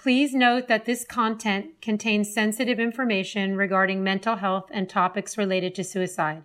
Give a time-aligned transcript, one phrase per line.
[0.00, 5.82] Please note that this content contains sensitive information regarding mental health and topics related to
[5.82, 6.44] suicide.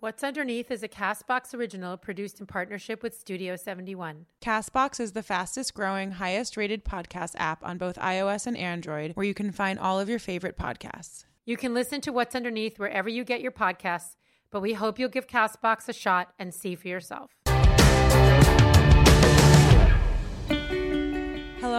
[0.00, 4.26] What's Underneath is a Castbox original produced in partnership with Studio 71.
[4.42, 9.24] Castbox is the fastest growing, highest rated podcast app on both iOS and Android, where
[9.24, 11.26] you can find all of your favorite podcasts.
[11.46, 14.16] You can listen to What's Underneath wherever you get your podcasts,
[14.50, 17.30] but we hope you'll give Castbox a shot and see for yourself.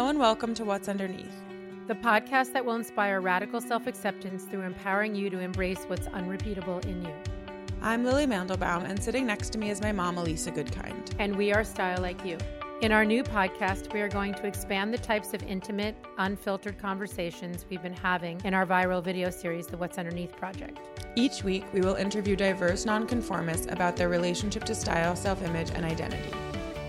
[0.06, 1.34] Hello and welcome to What's Underneath,
[1.88, 6.78] the podcast that will inspire radical self acceptance through empowering you to embrace what's unrepeatable
[6.82, 7.12] in you.
[7.82, 11.16] I'm Lily Mandelbaum, and sitting next to me is my mom, Elisa Goodkind.
[11.18, 12.40] And we are StyleLikeU.
[12.84, 17.66] In our new podcast, we are going to expand the types of intimate, unfiltered conversations
[17.72, 20.82] we've been having in our viral video series, The What's Underneath Project.
[21.16, 25.84] Each week, we will interview diverse nonconformists about their relationship to style, self image, and
[25.84, 26.45] identity.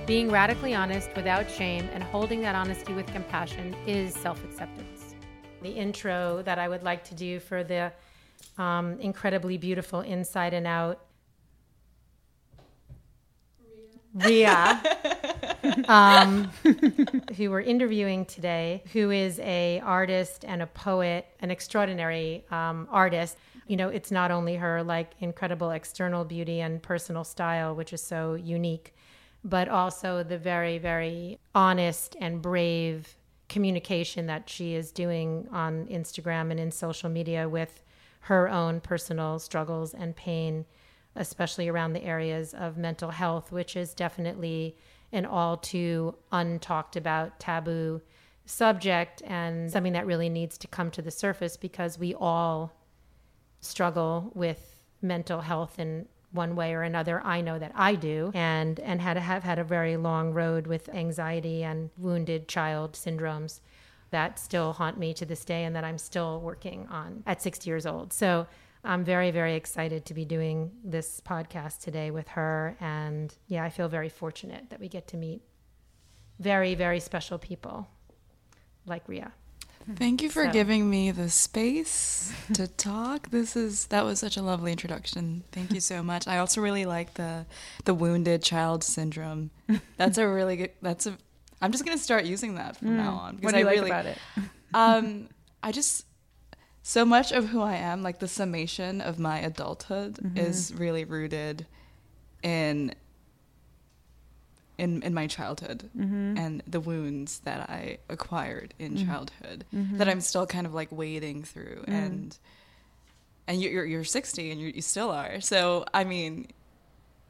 [0.07, 5.17] Being radically honest without shame and holding that honesty with compassion is self acceptance.
[5.63, 7.93] The intro that I would like to do for the
[8.57, 11.01] um, incredibly beautiful Inside and Out
[14.15, 14.81] Riya,
[15.89, 16.51] um,
[17.37, 23.37] who we're interviewing today, who is a artist and a poet, an extraordinary um, artist.
[23.67, 28.01] You know, it's not only her like incredible external beauty and personal style, which is
[28.01, 28.95] so unique,
[29.47, 33.17] but also the very, very honest and brave
[33.49, 37.85] communication that she is doing on Instagram and in social media with
[38.23, 40.65] her own personal struggles and pain,
[41.15, 44.77] especially around the areas of mental health, which is definitely
[45.13, 48.01] an all too untalked about taboo
[48.47, 52.73] subject and something that really needs to come to the surface because we all
[53.61, 57.21] struggle with mental health and one way or another.
[57.25, 60.89] I know that I do, and and had have had a very long road with
[60.89, 63.61] anxiety and wounded child syndromes
[64.11, 67.69] that still haunt me to this day, and that I'm still working on at 60
[67.69, 68.13] years old.
[68.13, 68.47] So.
[68.85, 72.77] I'm very, very excited to be doing this podcast today with her.
[72.79, 75.43] And yeah, I feel very fortunate that we get to meet
[76.39, 77.89] very, very special people
[78.87, 79.33] like Riya.
[79.95, 80.53] Thank you for so.
[80.53, 83.31] giving me the space to talk.
[83.31, 85.45] This is that was such a lovely introduction.
[85.53, 86.27] Thank you so much.
[86.27, 87.47] I also really like the
[87.85, 89.51] the wounded child syndrome.
[89.97, 90.71] That's a really good.
[90.83, 91.17] That's a.
[91.63, 92.97] I'm just gonna start using that from mm.
[92.97, 94.19] now on because what do you I like really, about it?
[94.75, 95.29] um,
[95.63, 96.05] I just
[96.83, 100.37] so much of who I am, like the summation of my adulthood, mm-hmm.
[100.37, 101.67] is really rooted
[102.43, 102.95] in
[104.79, 106.37] in in my childhood mm-hmm.
[106.37, 109.07] and the wounds that I acquired in mm-hmm.
[109.07, 109.97] childhood mm-hmm.
[109.99, 111.93] that I'm still kind of like wading through mm.
[111.93, 112.39] and
[113.47, 116.49] and you're you're 60 and you you still are so I mean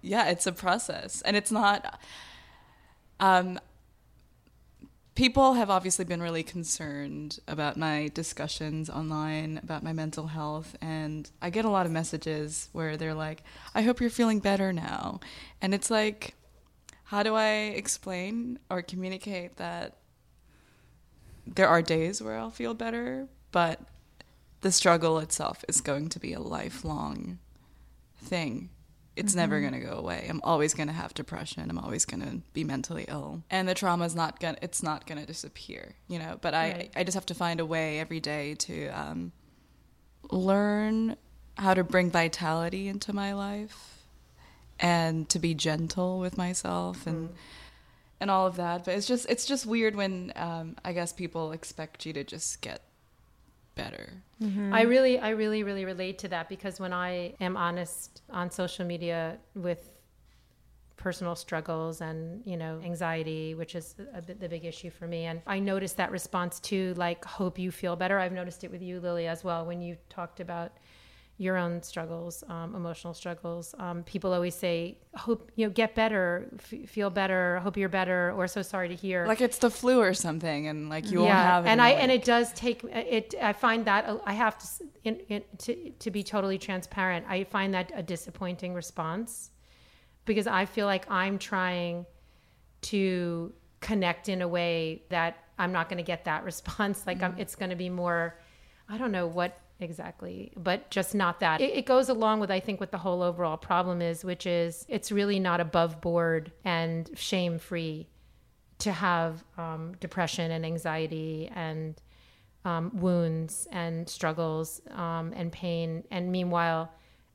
[0.03, 2.01] yeah it's a process and it's not
[3.21, 3.59] um
[5.15, 11.31] people have obviously been really concerned about my discussions online about my mental health and
[11.41, 13.43] I get a lot of messages where they're like
[13.75, 15.21] I hope you're feeling better now
[15.61, 16.36] and it's like
[17.07, 19.97] how do I explain or communicate that
[21.47, 23.81] there are days where I'll feel better, but
[24.63, 27.39] the struggle itself is going to be a lifelong
[28.19, 28.71] thing.
[29.15, 29.39] It's mm-hmm.
[29.39, 30.27] never going to go away.
[30.29, 31.71] I'm always going to have depression.
[31.71, 33.45] I'm always going to be mentally ill.
[33.51, 36.55] And the trauma is not going to it's not going to disappear, you know, but
[36.55, 36.93] I right.
[36.97, 39.33] I just have to find a way every day to um,
[40.33, 41.17] learn
[41.57, 43.96] how to bring vitality into my life
[44.81, 47.33] and to be gentle with myself and mm.
[48.21, 48.85] and all of that.
[48.85, 52.61] But it's just it's just weird when um, I guess people expect you to just
[52.61, 52.83] get
[53.75, 54.11] better.
[54.43, 54.75] Mm-hmm.
[54.75, 58.85] I really I really really relate to that because when I am honest on social
[58.85, 59.97] media with
[60.97, 65.27] personal struggles and you know anxiety which is a bit the big issue for me
[65.27, 68.83] and i noticed that response too like hope you feel better i've noticed it with
[68.83, 70.73] you lily as well when you talked about
[71.39, 73.75] your own struggles, um, emotional struggles.
[73.79, 78.33] Um, people always say, "Hope you know, get better, f- feel better, hope you're better,"
[78.33, 81.27] or "So sorry to hear." Like it's the flu or something, and like you yeah.
[81.27, 81.69] won't have it.
[81.69, 83.35] And I and it does take it.
[83.41, 84.67] I find that I have to,
[85.05, 87.27] in, in, to to be totally transparent.
[87.29, 89.51] I find that a disappointing response
[90.25, 92.07] because I feel like I'm trying
[92.83, 97.07] to connect in a way that I'm not going to get that response.
[97.07, 97.39] Like mm-hmm.
[97.39, 98.39] it's going to be more.
[98.89, 100.53] I don't know what exactly.
[100.57, 101.61] But just not that.
[101.61, 104.85] It, it, goes along with i think what the whole overall problem is which is
[104.89, 108.09] it's really not above board and shame free
[108.79, 112.01] to have um, depression and anxiety and
[112.65, 116.05] um, wounds and struggles um, and pain.
[116.11, 116.93] And meanwhile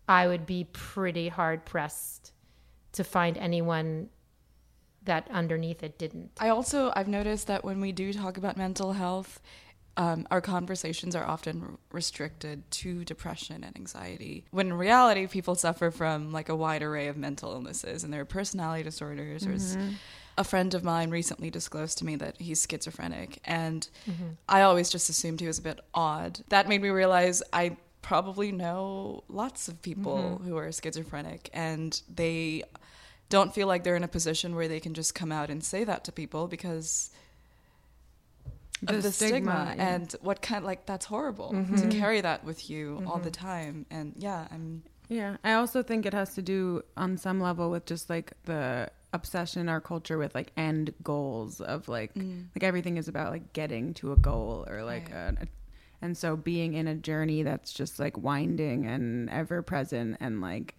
[0.07, 2.33] i would be pretty hard pressed
[2.93, 4.09] to find anyone
[5.03, 6.31] that underneath it didn't.
[6.39, 9.41] I also I've noticed that when we do talk about mental health,
[9.97, 14.45] um, our conversations are often restricted to depression and anxiety.
[14.51, 18.21] When in reality, people suffer from like a wide array of mental illnesses, and there
[18.21, 19.43] are personality disorders.
[19.43, 19.93] There's mm-hmm.
[20.38, 24.29] a friend of mine recently disclosed to me that he's schizophrenic, and mm-hmm.
[24.47, 26.39] I always just assumed he was a bit odd.
[26.49, 30.47] That made me realize I probably know lots of people mm-hmm.
[30.47, 32.63] who are schizophrenic, and they
[33.27, 35.83] don't feel like they're in a position where they can just come out and say
[35.83, 37.11] that to people because
[38.87, 39.95] of the, stigma, yeah.
[39.95, 41.75] and what kind like that's horrible Mm-hmm.
[41.75, 46.05] to carry that with you all the time and yeah i'm Yeah, I also think
[46.05, 50.17] it has to do on some level with just like the obsession in our culture
[50.17, 54.65] with like end goals of like like everything is about like getting to a goal
[54.69, 55.35] or like Right.
[55.41, 55.47] a,
[56.03, 60.75] and so being in a journey that's just like winding and ever present and like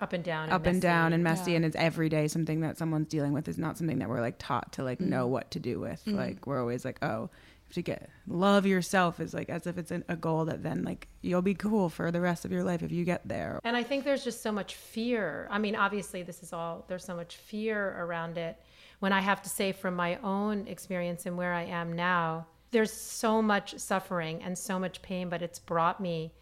[0.00, 0.50] Up and down.
[0.50, 1.56] up and down and messy Yeah.
[1.56, 4.36] and it's every day something that someone's dealing with is not something that we're like
[4.38, 5.30] taught to like know mm.
[5.30, 6.14] what to do with mm.
[6.14, 9.76] like we're always like oh you have to get love yourself is like as if
[9.76, 12.62] it's an, a goal that then like you'll be cool for the rest of your
[12.62, 15.46] life if you get there And I think there's just so much fear.
[15.50, 18.56] I mean, obviously, this is all, there's so much fear around it.
[19.00, 22.92] When I have to say from my own experience and where I am now, there's
[22.92, 26.32] so much suffering and so much pain, but it's brought me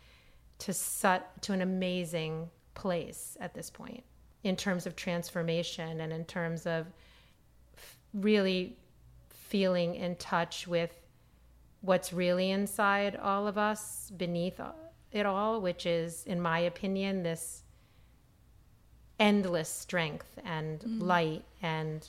[0.58, 4.04] to such, to an amazing place at this point
[4.44, 6.86] in terms of transformation and in terms of
[7.76, 8.76] f- really
[9.30, 10.92] feeling in touch with
[11.80, 14.60] what's really inside all of us beneath
[15.10, 17.62] it all, which is, in my opinion, this
[19.18, 22.08] endless strength and light and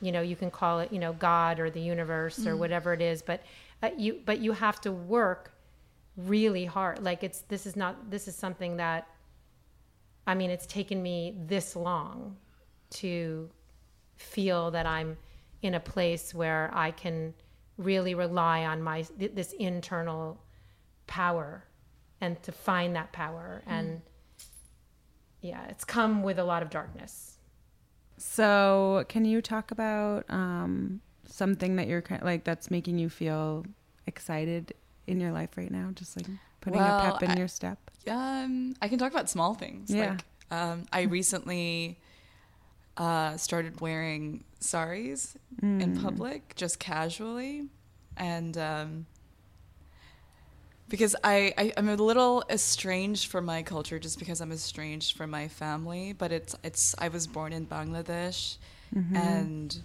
[0.00, 3.02] you know you can call it you know god or the universe or whatever it
[3.02, 3.42] is but
[3.82, 5.50] uh, you but you have to work
[6.18, 7.02] really hard.
[7.02, 9.06] Like it's this is not this is something that
[10.28, 12.36] i mean it's taken me this long
[12.90, 13.50] to
[14.16, 15.16] feel that i'm
[15.62, 17.34] in a place where i can
[17.78, 20.38] really rely on my th- this internal
[21.06, 21.64] power
[22.20, 24.00] and to find that power and
[25.40, 27.34] yeah it's come with a lot of darkness
[28.20, 33.64] So, can you talk about um, something that you're kind like that's making you feel
[34.08, 34.74] excited
[35.06, 35.90] in your life right now?
[35.94, 36.26] Just like
[36.68, 37.78] putting a Well, pep in I- your step.
[38.08, 40.10] um i can talk about small things Yeah.
[40.10, 41.98] like um i recently
[42.96, 45.82] uh started wearing saris Mm.
[45.82, 47.66] in public just casually
[48.16, 49.06] and um
[50.88, 55.30] because I, I I'm a little estranged from my culture just because I'm estranged from
[55.30, 58.56] my family but it's it's I was born in Bangladesh
[58.96, 59.16] Mm-hmm.
[59.16, 59.78] and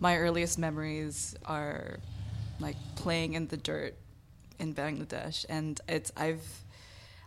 [0.00, 1.96] my earliest memories are
[2.58, 3.94] like playing in the dirt
[4.60, 6.64] in Bangladesh and it's I've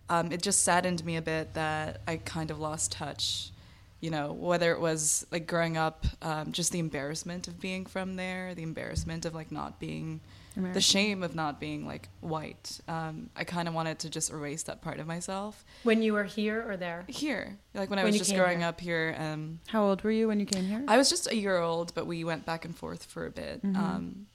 [0.10, 3.52] um, it just saddened me a bit that I kind of lost touch
[4.00, 8.16] you know whether it was like growing up um, just the embarrassment of being from
[8.16, 10.20] there the embarrassment of like not being
[10.56, 14.64] the shame of not being like white um, I kind of wanted to just erase
[14.64, 18.18] that part of myself when you were here or there here like when I was
[18.18, 18.68] just growing here.
[18.68, 20.84] up here um, How old were you when you came here?
[20.88, 23.66] I was just a year old, but we went back and forth for a bit.
[23.66, 23.76] Mm-hmm.
[23.76, 24.28] Um,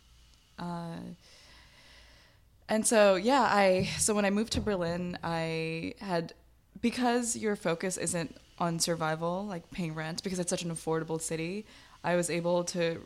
[0.59, 0.97] uh,
[2.69, 6.35] and so, yeah, I so when I moved to Berlin, I had
[6.81, 11.65] because your focus isn't on survival, like paying rent, because it's such an affordable city.
[12.05, 13.01] I was able to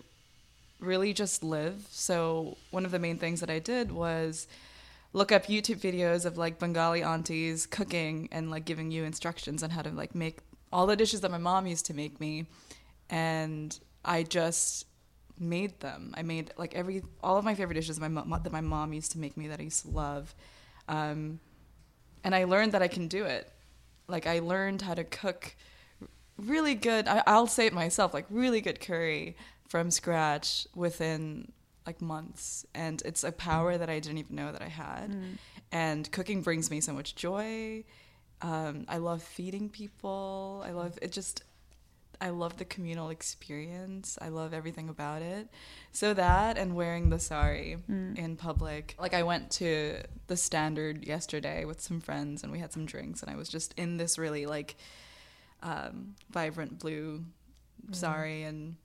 [0.81, 1.87] really just live.
[1.91, 4.47] So one of the main things that I did was
[5.13, 9.71] look up YouTube videos of like Bengali aunties cooking and like giving you instructions on
[9.71, 10.39] how to like make
[10.73, 12.47] all the dishes that my mom used to make me
[13.11, 14.87] and I just
[15.39, 16.15] made them.
[16.17, 19.13] I made like every all of my favorite dishes my mom, that my mom used
[19.13, 20.35] to make me that I used to love.
[20.89, 21.41] Um,
[22.25, 23.51] and I learned that I can do it.
[24.09, 25.57] Like I learned how to cook
[26.37, 27.09] really good.
[27.09, 29.37] I, I'll say it myself, like really good curry
[29.69, 31.53] from scratch within
[31.87, 35.17] like months, and it's a power that I didn't even know that I had.
[35.73, 37.85] And cooking brings me so much joy.
[38.43, 40.63] Um, I love feeding people.
[40.67, 41.13] I love it.
[41.13, 41.43] Just
[42.23, 44.17] I love the communal experience.
[44.23, 45.49] I love everything about it.
[45.91, 48.17] So that and wearing the sari mm.
[48.17, 48.95] in public.
[48.99, 49.97] Like I went to
[50.29, 53.75] the standard yesterday with some friends and we had some drinks and I was just
[53.77, 54.77] in this really like
[55.65, 57.25] um, vibrant blue
[57.85, 57.95] mm.
[57.95, 58.77] sari and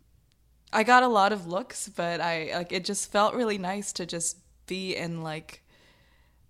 [0.74, 4.08] I got a lot of looks, but I like it just felt really nice to
[4.08, 5.62] just be in like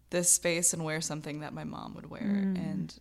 [0.10, 2.56] this space and wear something that my mom would wear mm.
[2.56, 2.98] and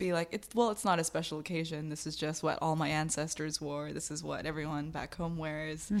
[0.00, 1.88] be like it's well it's not a special occasion.
[1.88, 3.92] This is just what all my ancestors wore.
[3.92, 5.92] This is what everyone back home wears.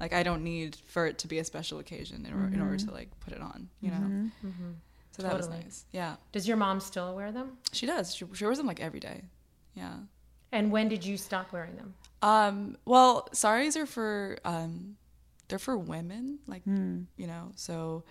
[0.00, 2.76] Like i don't need for it to be a special occasion in, or, in order
[2.78, 4.30] to like put it on you know?
[5.12, 5.84] So that was nice.
[5.92, 6.16] Yeah.
[6.32, 7.58] Does your mom still wear them?
[7.72, 8.14] She does.
[8.14, 9.22] She, she wears them like every day.
[9.74, 9.92] Yeah.
[10.52, 11.94] And when did you stop wearing them?
[12.22, 14.96] Um, well, saris are for um,
[15.48, 17.52] they're for women, like you know.
[17.56, 18.04] So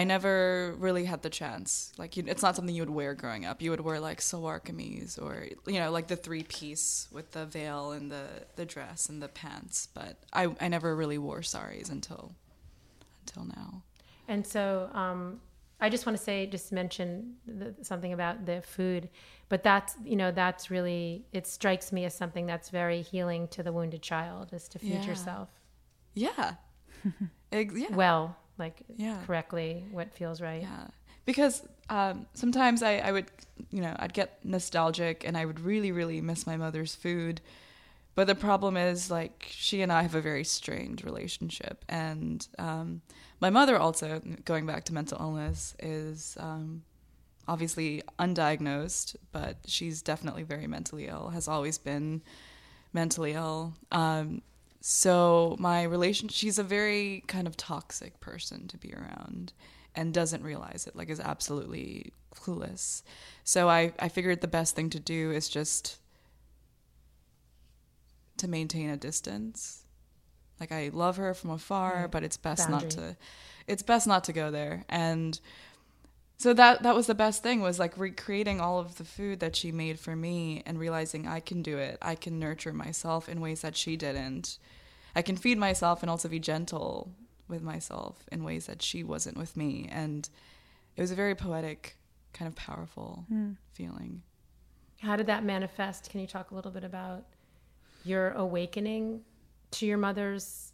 [0.00, 1.92] I never really had the chance.
[1.98, 3.60] Like, you, it's not something you would wear growing up.
[3.62, 5.34] You would wear like salwar kameez or
[5.72, 8.26] you know, like the three piece with the veil and the
[8.56, 9.88] the dress and the pants.
[9.98, 12.22] But I I never really wore saris until
[13.22, 13.82] until now.
[14.28, 14.62] And so
[15.02, 15.40] um,
[15.80, 19.08] I just want to say, just mention the, something about the food,
[19.48, 23.62] but that's you know that's really it strikes me as something that's very healing to
[23.62, 25.06] the wounded child is to feed Yeah.
[25.10, 25.48] yourself
[26.14, 26.54] Yeah.
[27.52, 27.94] Ex- yeah.
[28.02, 29.18] well, like Yeah.
[29.26, 30.62] correctly, what feels right.
[30.62, 30.88] Yeah,
[31.24, 33.26] because um, sometimes I, I would,
[33.70, 37.40] you know, I'd get nostalgic and I would really, really miss my mother's food.
[38.14, 41.84] But the problem is, like, she and I have a very strained relationship.
[41.88, 43.00] And um,
[43.40, 46.82] my mother, also, going back to mental illness, is um,
[47.46, 52.22] obviously undiagnosed, but she's definitely very mentally ill, has always been
[52.92, 53.74] mentally ill.
[53.92, 54.42] Um,
[54.80, 59.52] so my relation, she's a very kind of toxic person to be around
[59.94, 63.02] and doesn't realize it, like is absolutely clueless.
[63.44, 65.98] So I, I figured the best thing to do is just
[68.36, 69.84] to maintain a distance.
[70.60, 72.10] Like I love her from afar, Right.
[72.10, 72.88] but it's best Boundary.
[72.88, 73.16] not to
[73.66, 74.84] it's best not to go there.
[74.88, 75.38] And
[76.38, 79.56] so that that was the best thing was like recreating all of the food that
[79.56, 81.98] she made for me and realizing I can do it.
[82.00, 84.58] I can nurture myself in ways that she didn't.
[85.16, 87.12] I can feed myself and also be gentle
[87.48, 90.28] with myself in ways that she wasn't with me and
[90.96, 91.96] it was a very poetic
[92.32, 93.52] kind of powerful hmm.
[93.72, 94.22] feeling.
[95.00, 96.10] How did that manifest?
[96.10, 97.24] Can you talk a little bit about
[98.04, 99.22] your awakening
[99.72, 100.72] to your mother's,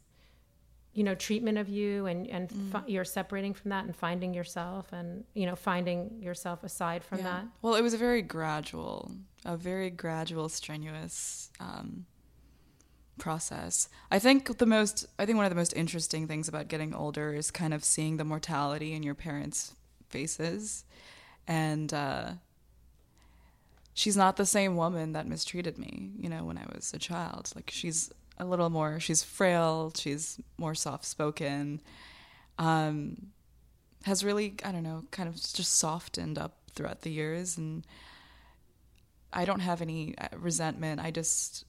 [0.94, 4.92] you know, treatment of you, and and fi- you're separating from that and finding yourself,
[4.92, 7.24] and you know, finding yourself aside from Yeah.
[7.24, 7.46] that.
[7.62, 9.10] Well, it was a very gradual,
[9.44, 12.06] a very gradual, strenuous um,
[13.18, 13.88] process.
[14.10, 17.34] I think the most, I think one of the most interesting things about getting older
[17.34, 19.74] is kind of seeing the mortality in your parents'
[20.08, 20.84] faces,
[21.48, 22.32] and uh,
[23.94, 26.10] she's not the same woman that mistreated me.
[26.18, 30.40] You know, when I was a child, like she's a little more, she's frail, she's
[30.58, 31.80] more soft spoken.
[32.58, 33.28] Um,
[34.04, 37.56] has really, I don't know, kind of just softened up throughout the years.
[37.56, 37.86] And
[39.32, 41.00] I don't have any uh, resentment.
[41.00, 41.64] I just,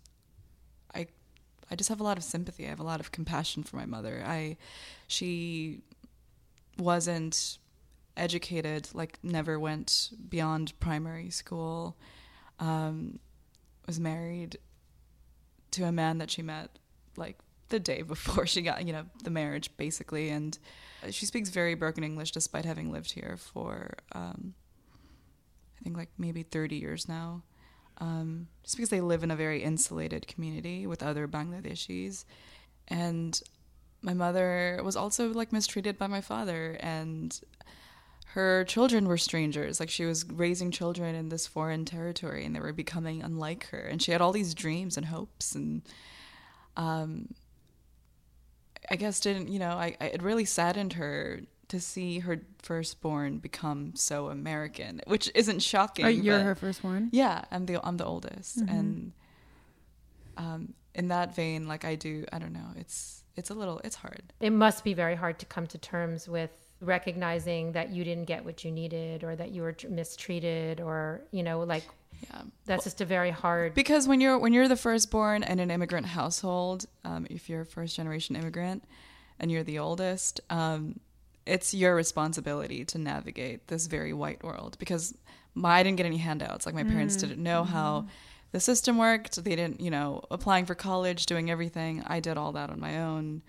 [0.93, 1.07] I,
[1.71, 2.65] I just have a lot of sympathy.
[2.65, 4.23] I have a lot of compassion for my mother.
[4.25, 4.57] I,
[5.07, 5.81] she
[6.77, 7.57] wasn't
[8.17, 11.95] educated, like never went beyond primary school,
[12.59, 13.19] um,
[13.87, 14.57] was married
[15.75, 16.77] to a man that she met
[17.17, 17.37] like
[17.69, 20.29] the day before she got, you know, the marriage basically.
[20.29, 20.57] And
[21.09, 24.53] she speaks very broken English despite having lived here for, um,
[25.79, 27.43] I think like maybe 30 years now.
[27.99, 32.25] Um, just because they live in a very insulated community with other Bangladeshis.
[32.87, 33.41] And
[34.01, 37.39] my mother was also like mistreated by my father and
[38.35, 39.79] her children were strangers.
[39.79, 43.79] Like she was raising children in this foreign territory and they were becoming unlike her.
[43.79, 45.81] And she had all these dreams and hopes and
[46.77, 47.33] um
[48.91, 51.39] i guess didn't you know i, I it really saddened her
[51.69, 57.09] to see her firstborn become so american which isn't shocking Oh, you're but- her firstborn.
[57.13, 58.59] yeah i'm the i'm the oldest.
[58.59, 58.75] Mm-hmm.
[58.77, 59.11] and
[60.37, 62.69] um in that vein like i do i don't know.
[62.77, 64.33] It's it's a little it's hard.
[64.39, 66.51] It must be very hard to come to terms with
[66.81, 71.43] recognizing that you didn't get what you needed, or that you were mistreated, or you
[71.43, 71.83] know, like
[72.23, 72.41] yeah.
[72.65, 73.73] that's just a very hard.
[73.73, 77.65] because when you're when you're the firstborn in an immigrant household um, if you're a
[77.65, 78.83] first generation immigrant
[79.39, 80.99] and you're the oldest um,
[81.45, 85.15] it's your responsibility to navigate this very white world because
[85.53, 86.65] my, i didn't get any handouts.
[86.65, 88.07] Like my parents didn't know how
[88.51, 89.43] the system worked.
[89.43, 92.03] They didn't you know applying for college doing everything.
[92.05, 93.41] I did all that on my own.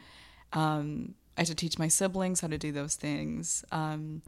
[0.53, 4.23] Um, i had to teach my siblings how to do those things um,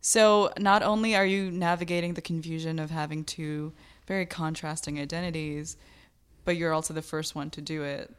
[0.00, 3.72] so not only are you navigating the confusion of having two
[4.06, 5.76] very contrasting identities,
[6.44, 8.14] but you're also the first one to do it.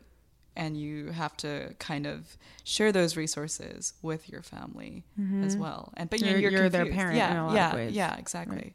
[0.57, 5.05] And you have to kind of share those resources with your family
[5.41, 5.93] as well.
[5.95, 6.27] And but Mm-hmm.
[6.29, 7.93] You're- you're, you're their parent Yeah, in a lot of yeah, ways.
[7.95, 8.73] yeah, exactly.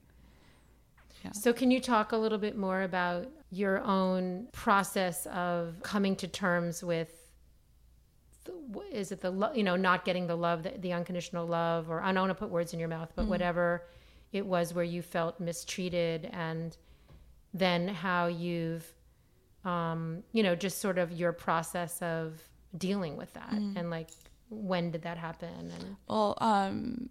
[1.24, 1.36] Right.
[1.36, 6.28] So, can you talk a little bit more about your own process of coming to
[6.28, 7.21] terms with?
[8.44, 11.90] The- Is it the lo- you know not getting the love, the, the unconditional love,
[11.90, 13.84] or I don't want to put words in your mouth, but whatever
[14.32, 16.76] it was where you felt mistreated, and
[17.54, 18.86] then how you've,
[19.64, 22.40] um, you know, just sort of your process of
[22.76, 24.08] dealing with that, and like
[24.48, 25.70] when did that happen?
[25.74, 27.08] And Well, um,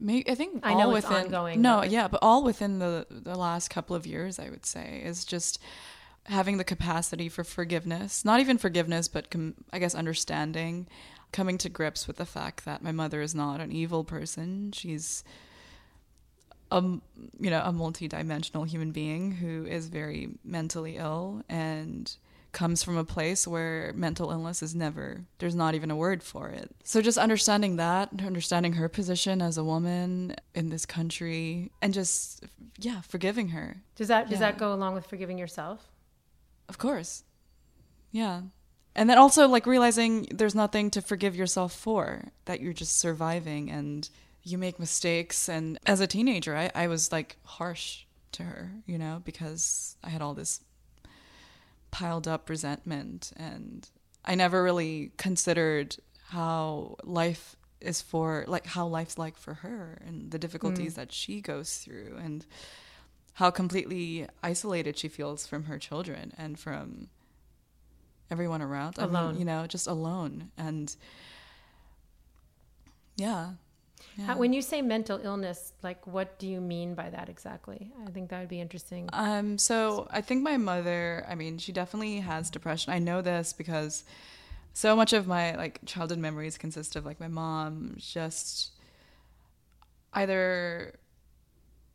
[0.00, 2.78] May I think I all know it's within ongoing, no, but- yeah, but all within
[2.78, 5.60] the the last couple of years, I would say, is just
[6.28, 8.24] having the capacity for forgiveness.
[8.24, 10.86] Not even forgiveness, but com- I guess understanding,
[11.32, 14.72] coming to grips with the fact that my mother is not an evil person.
[14.72, 15.24] She's
[16.70, 22.14] a you know a multi-dimensional human being who is very mentally ill and
[22.52, 26.48] comes from a place where mental illness is never there's not even a word for
[26.50, 31.94] it so just understanding that understanding her position as a woman in this country and
[31.94, 32.44] just
[32.78, 34.50] yeah forgiving her Does that does Yeah.
[34.50, 35.88] that go along with forgiving yourself?
[36.68, 37.24] Of course.
[38.10, 38.42] Yeah.
[38.94, 43.70] And then also like realizing there's nothing to forgive yourself for that you're just surviving
[43.70, 44.08] and
[44.42, 45.48] you make mistakes.
[45.48, 50.10] And as a teenager i, I was like harsh to her you know because i
[50.10, 50.60] had all this
[51.90, 53.32] piled up resentment.
[53.36, 53.88] And
[54.24, 55.96] i never really considered
[56.30, 60.96] how life is for like how life's like for her and the difficulties mm.
[60.96, 62.18] that she goes through.
[62.22, 62.44] And
[63.38, 67.06] how completely isolated she feels from her children and from
[68.32, 68.96] everyone around.
[68.98, 69.38] I mean, Alone.
[69.38, 70.50] you know, just alone.
[70.58, 70.92] And
[73.14, 73.50] yeah.
[74.16, 74.26] yeah.
[74.26, 77.92] How, when you say mental illness, like what do you mean by that exactly?
[78.04, 79.08] I think that would be interesting.
[79.12, 82.92] Um, so I think my mother, I mean, she definitely has depression.
[82.92, 84.02] I know this because
[84.72, 88.72] so much of my like childhood memories consist of like my mom just
[90.12, 90.94] either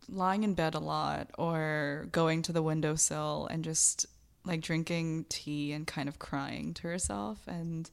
[0.10, 4.06] lying in bed a lot or going to the windowsill and just
[4.46, 7.90] like drinking tea and kind of crying to herself and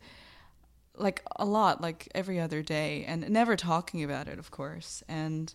[0.97, 5.03] like a lot like every other day and never talking about it of course.
[5.09, 5.55] And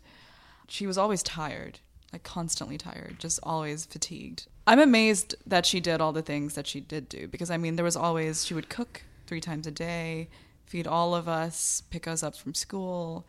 [0.67, 1.79] she was always tired
[2.15, 4.47] like constantly tired just always fatigued.
[4.67, 7.75] I'm amazed that she did all the things that she did do because i mean
[7.75, 10.29] there was always she would cook three times a day
[10.65, 13.27] feed all of us pick us up from school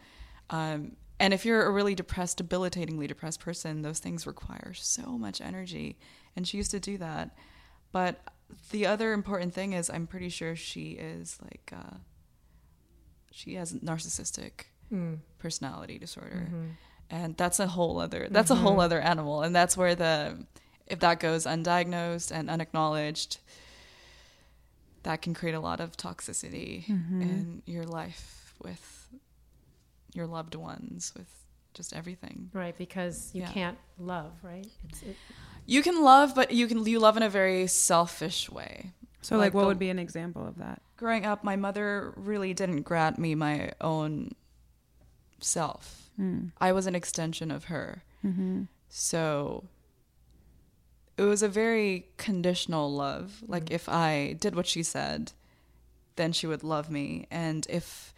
[0.50, 5.40] um, and if you're a really depressed debilitatingly depressed person those things require so much
[5.40, 5.98] energy.
[6.36, 7.34] And she used to do that.
[7.92, 8.20] But
[8.70, 11.96] the other important thing is i'm pretty sure she is like uh,
[13.32, 15.18] she has narcissistic Mm.
[15.38, 16.46] personality disorder.
[16.46, 16.66] Mm-hmm.
[17.10, 19.42] and that's a whole other that's a whole other animal.
[19.42, 20.46] And that's where the
[20.86, 23.38] if that goes undiagnosed and unacknowledged
[25.02, 28.95] that can create a lot of toxicity in your life with
[30.16, 31.28] your loved ones with
[31.74, 33.52] just everything Right, because you Yeah.
[33.52, 34.66] can't love, right?
[34.88, 35.16] It's, it,
[35.66, 39.46] you can love but you can you love in a very selfish way So, like,
[39.46, 40.80] Like what the- would be an example of that?
[40.96, 44.32] growing up my mother really didn't grant me my own
[45.40, 46.52] self Mm.
[46.58, 48.62] i was an extension of her Mm-hmm.
[48.88, 49.64] So
[51.16, 53.42] it was a very conditional love.
[53.46, 55.32] Like if I did what she said,
[56.16, 57.26] then she would love me.
[57.30, 58.12] And if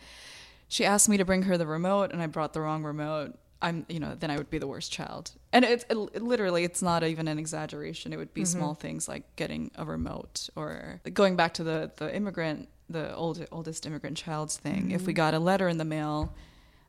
[0.68, 3.86] she asked me to bring her the remote and I brought the wrong remote, I'm,
[3.88, 5.32] you know, then I would be the worst child.
[5.52, 8.12] And it's it, literally, it's not even an exaggeration.
[8.12, 8.80] It would be small mm-hmm.
[8.80, 13.84] things like getting a remote or going back to the the immigrant, the old oldest
[13.86, 14.92] immigrant child's thing.
[14.92, 15.16] If we mm-hmm.
[15.16, 16.34] got a letter in the mail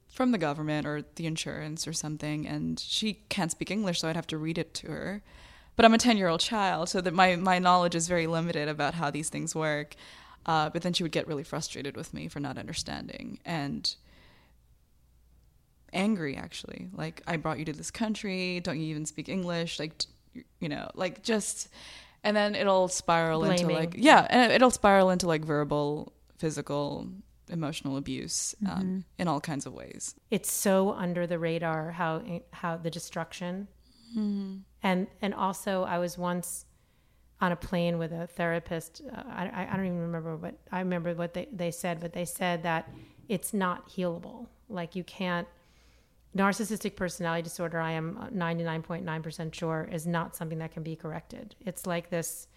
[0.09, 4.15] from the government or the insurance or something and she can't speak english so i'd
[4.15, 5.21] have to read it to her
[5.75, 8.67] but i'm a 10 year old child so that my, my knowledge is very limited
[8.67, 9.95] about how these things work
[10.49, 13.95] uh, but then she would get really frustrated with me for not understanding and
[15.93, 16.87] angry actually.
[16.93, 18.59] Like i brought you to this country.
[18.59, 19.79] Don't you even speak english?
[19.79, 19.93] Like
[20.59, 21.69] you know like just
[22.23, 27.07] and then it'll spiral into like yeah and it'll spiral into like verbal physical
[27.49, 30.15] emotional abuse um, in all kinds of ways.
[30.29, 33.67] It's so under the radar how how the destruction
[34.81, 36.65] and and also i was once
[37.41, 41.13] on a plane with a therapist uh, I, I don't even remember what i remember
[41.13, 42.89] what they, they said but they said that
[43.29, 44.47] it's not healable.
[44.67, 45.47] Like you can't
[46.35, 51.55] narcissistic personality disorder i am 99.9% sure is not something that can be corrected.
[51.65, 52.47] It's like this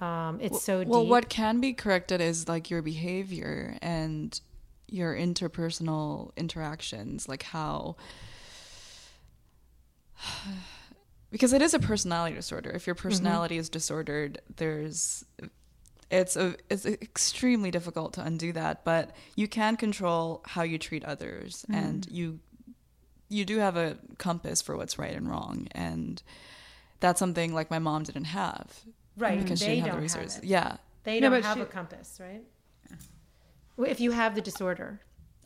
[0.00, 4.40] um, it's so well what can be corrected is like your behavior and
[4.88, 7.96] your interpersonal interactions like how
[11.30, 12.70] because it is a personality disorder.
[12.70, 13.08] If your mm-hmm.
[13.08, 15.24] personality is disordered there's
[16.10, 21.04] it's a it's extremely difficult to undo that but you can control how you treat
[21.04, 21.76] others mm.
[21.76, 22.40] and you
[23.30, 25.68] you do have a compass for what's right and wrong.
[25.70, 26.22] And
[26.98, 28.80] that's something like my mom didn't have
[29.16, 30.38] right because they she didn't don't have the have resources.
[30.38, 30.44] it.
[30.44, 30.76] Yeah.
[31.04, 32.42] they No, don't but have she- a compass right?
[33.76, 35.00] Well, if you have the disorder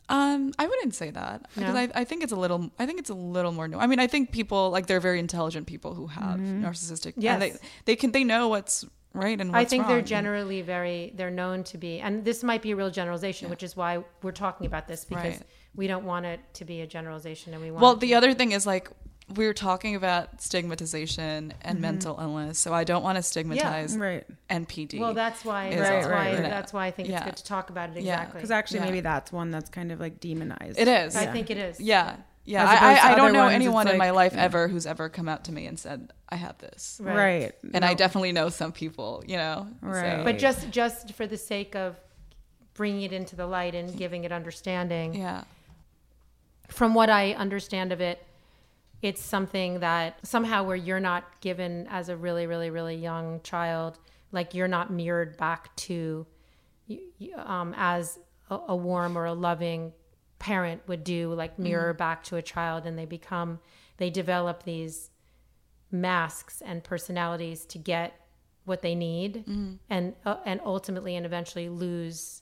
[0.09, 1.75] Um, I wouldn't say that because?
[1.75, 2.69] I, I think it's a little.
[2.77, 3.67] I think it's a little more.
[3.67, 3.77] new.
[3.77, 7.13] I mean, I think people like they're very intelligent people who have narcissistic.
[7.17, 7.33] Yes.
[7.33, 7.53] and they
[7.85, 11.63] they can they know what's right and what's I think they're generally very they're known
[11.65, 13.51] to be and this might be a real generalization, Yeah.
[13.51, 15.41] which is why we're talking about this because Right.
[15.73, 18.51] we don't want it to be a generalization and we want Well, the other thing
[18.51, 18.89] is like
[19.33, 21.81] we were talking about stigmatization and mm-hmm.
[21.81, 24.23] mental illness, so I don't want to stigmatize Right.
[24.49, 24.99] NPD.
[24.99, 25.69] Well, that's why.
[25.69, 26.17] is That's all- why.
[26.17, 26.49] right, right.
[26.49, 27.17] That's why I think Yeah.
[27.17, 28.37] it's good to talk about it exactly.
[28.37, 28.85] Because actually, Yeah.
[28.85, 30.77] maybe that's one that's kind of like demonized.
[30.77, 31.15] it is.
[31.15, 31.79] I think it is.
[31.79, 32.65] Yeah, yeah.
[32.65, 34.43] I, I, I don't know ones, it's anyone in my life yeah.
[34.43, 37.15] ever who's ever come out to me and said, "I have this," Right.
[37.15, 37.53] Right.
[37.73, 39.23] and I definitely know some people.
[39.25, 40.23] You know, So- Right.
[40.23, 41.95] But just just for the sake of
[42.75, 45.45] bringing it into the light and giving it understanding, yeah,
[46.67, 48.24] from what I understand of it,
[49.07, 53.99] it's something that somehow where you're not given as a really, really, really young child,
[54.31, 56.25] like you're not mirrored back to
[57.37, 58.17] um, as
[58.49, 59.93] a, a warm or a loving
[60.39, 63.59] parent would do, like mirror back to a child, and they become,
[63.97, 65.11] they develop these
[65.91, 68.19] masks and personalities to get
[68.65, 69.43] what they need,
[69.89, 72.41] and uh, and ultimately and eventually lose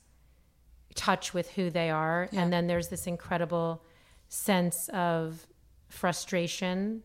[0.94, 2.40] touch with who they are, Yeah.
[2.42, 3.84] and then there's this incredible
[4.28, 5.46] sense of
[5.94, 7.02] frustration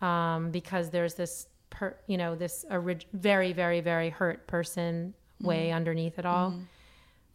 [0.00, 5.70] um, because there's this per, you know this orig- very very very hurt person way
[5.72, 6.54] underneath it all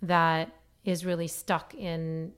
[0.02, 0.50] that
[0.84, 2.34] is really stuck in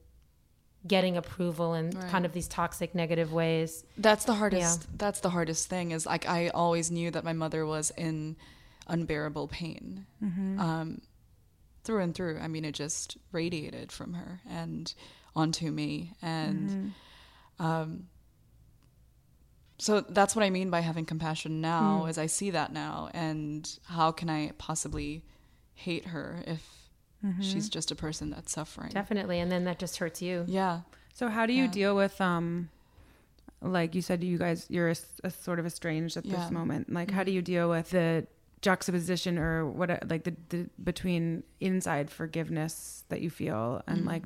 [0.87, 2.09] getting approval in Right.
[2.11, 4.87] kind of these toxic negative ways that's the hardest.
[4.97, 5.91] That's the hardest thing.
[5.91, 8.35] Is like I always knew that my mother was in
[8.87, 11.01] unbearable pain, um,
[11.83, 12.37] through and through.
[12.39, 14.93] I mean, it just radiated from her and
[15.35, 16.93] onto me, and
[17.59, 18.07] um,
[19.77, 22.05] so that's what I mean by having compassion now.
[22.05, 25.23] Is I see that now, and how can I possibly
[25.73, 26.65] hate her if
[27.41, 28.91] she's just a person that's suffering?
[28.91, 30.81] definitely and then that just hurts you Yeah.
[31.13, 31.71] So how do you Yeah.
[31.71, 32.69] deal with um
[33.61, 36.35] like you said you guys you're a, a sort of estranged at Yeah.
[36.37, 36.93] this moment.
[36.93, 38.27] Like how do you deal with the
[38.65, 44.25] juxtaposition or what like the, the between inside forgiveness that you feel and like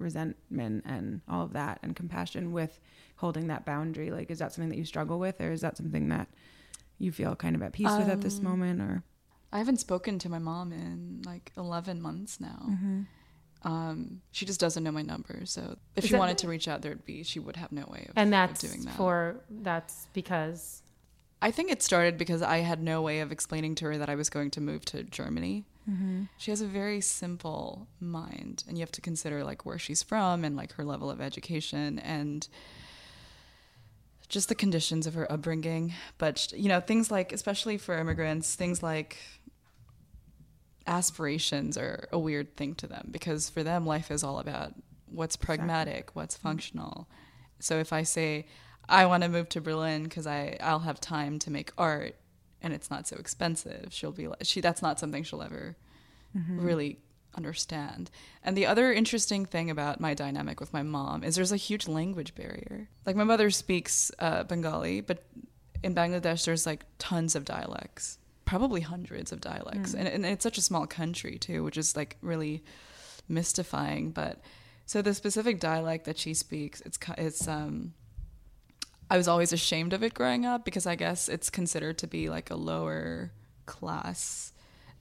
[0.00, 2.80] non-resentment and all of that and compassion with
[3.16, 6.08] holding that boundary like is that something that you struggle with or is that something
[6.08, 6.26] that
[6.98, 9.02] you feel kind of at peace with at this Um, moment or
[9.52, 12.62] I haven't spoken to my mom in like 11 months now.
[12.68, 13.00] Mm-hmm.
[13.62, 15.40] Um, she just doesn't know my number.
[15.44, 17.84] So if Is she that- wanted to reach out, there'd be, she would have no
[17.88, 18.94] way of, and of that's doing that.
[18.96, 20.82] for that's because
[21.42, 24.14] I think it started because I had no way of explaining to her that I
[24.14, 25.64] was going to move to Germany.
[25.90, 26.24] Mm-hmm.
[26.36, 30.44] She has a very simple mind, and you have to consider like where she's from
[30.44, 32.46] and like her level of education and
[34.28, 35.94] just the conditions of her upbringing.
[36.18, 39.16] But you know, things like, especially for immigrants, things like
[40.86, 44.74] aspirations are a weird thing to them because for them, life is all about
[45.06, 47.08] what's pragmatic, what's functional.
[47.58, 48.46] So if I say
[48.90, 52.16] I want to move to Berlin because I I'll have time to make art
[52.62, 55.76] and it's not so expensive, she'll be she that's not something she'll ever
[56.60, 56.98] really
[57.34, 58.10] understand.
[58.44, 61.88] And the other interesting thing about my dynamic with my mom is there's a huge
[61.88, 62.88] language barrier.
[63.06, 65.24] Like my mother speaks uh, Bengali, but
[65.82, 70.58] in Bangladesh there's like tons of dialects, probably hundreds of dialects, and, and it's such
[70.58, 72.62] a small country too, which is like really
[73.28, 74.10] mystifying.
[74.10, 74.40] But
[74.86, 77.94] so the specific dialect that she speaks, it's it's um.
[79.10, 82.30] I was always ashamed of it growing up because I guess it's considered to be
[82.30, 83.32] like a lower
[83.66, 84.52] class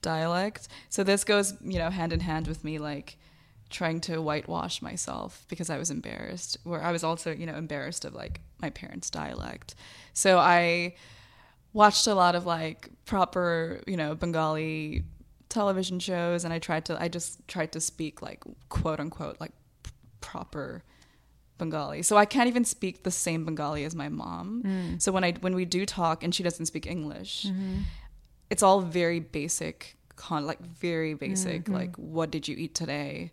[0.01, 0.67] dialect.
[0.89, 3.17] So this goes, you know, hand in hand with me like
[3.69, 6.57] trying to whitewash myself because I was embarrassed.
[6.63, 9.75] Where I was also, you know, embarrassed of like my parents' dialect.
[10.13, 10.95] So I
[11.73, 15.03] watched a lot of like proper, you know, Bengali
[15.49, 19.51] television shows and I tried to I just tried to speak like quote unquote like
[20.21, 20.83] proper
[21.59, 22.01] Bengali.
[22.01, 24.63] So I can't even speak the same Bengali as my mom.
[24.65, 25.01] Mm.
[25.01, 27.81] So when I when we do talk and she doesn't speak English, mm-hmm.
[28.49, 31.73] it's all very basic con like very basic mm-hmm.
[31.73, 33.31] like what did you eat today?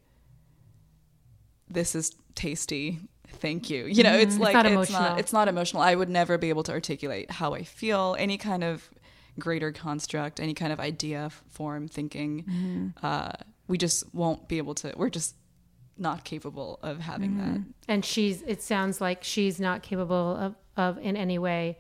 [1.69, 3.01] This is tasty.
[3.29, 3.87] Thank you.
[3.87, 4.43] You know, it's mm-hmm.
[4.43, 5.01] like it's not it's emotional.
[5.01, 5.83] not it's not emotional.
[5.83, 8.91] I would never be able to articulate how I feel, any kind of
[9.39, 12.93] greater construct, any kind of idea, form, thinking.
[13.03, 13.33] Uh,
[13.69, 14.93] we just won't be able to.
[14.97, 15.35] We're just
[15.99, 17.61] not capable of having that.
[17.89, 21.79] and she's it sounds like she's not capable of, of in any way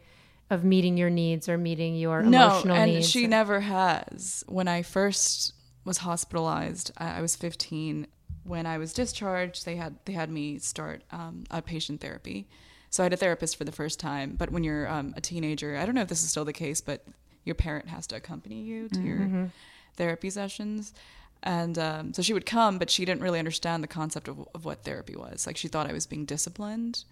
[0.50, 4.44] of meeting your needs or meeting your no, emotional and needs she never has.
[4.46, 8.06] When I first was hospitalized, I, I was 15.
[8.44, 12.48] When I was discharged, they had they had me start um, outpatient therapy.
[12.90, 14.36] So I had a therapist for the first time.
[14.38, 16.80] But when you're um, a teenager, I don't know if this is still the case,
[16.80, 17.04] but
[17.44, 19.50] your parent has to accompany you to your
[19.96, 20.94] therapy sessions.
[21.42, 24.64] And um, so she would come, but she didn't really understand the concept of, of
[24.64, 25.46] what therapy was.
[25.46, 27.04] Like she thought I was being disciplined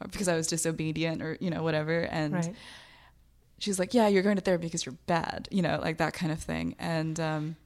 [0.00, 2.02] or because I was disobedient or you know whatever.
[2.02, 2.54] And right
[3.62, 6.32] she's like, "Yeah, you're going to therapy because you're bad," you know, like that kind
[6.32, 6.74] of thing.
[6.78, 7.56] And um,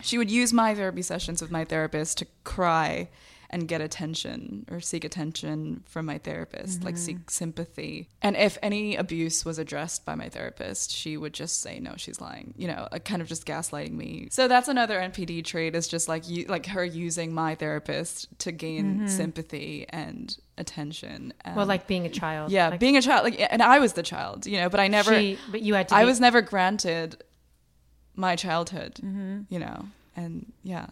[0.00, 3.08] she would use my therapy sessions with my therapist to cry
[3.50, 8.08] and get attention or seek attention from my therapist, like seek sympathy.
[8.20, 12.20] And if any abuse was addressed by my therapist, she would just say, "No, she's
[12.20, 14.28] lying," you know, uh, kind of just gaslighting me.
[14.32, 18.52] So that's another NPD trait is just like you, like her using my therapist to
[18.52, 21.32] gain sympathy and attention.
[21.44, 22.50] well, Um, like being a child.
[22.50, 24.88] yeah, Like, being a child, like, and I was the child, you know, but I
[24.88, 25.94] never, she- but you had to.
[25.94, 27.22] I be- was never granted
[28.14, 28.98] my childhood,
[29.48, 29.84] you know,
[30.16, 30.86] and yeah.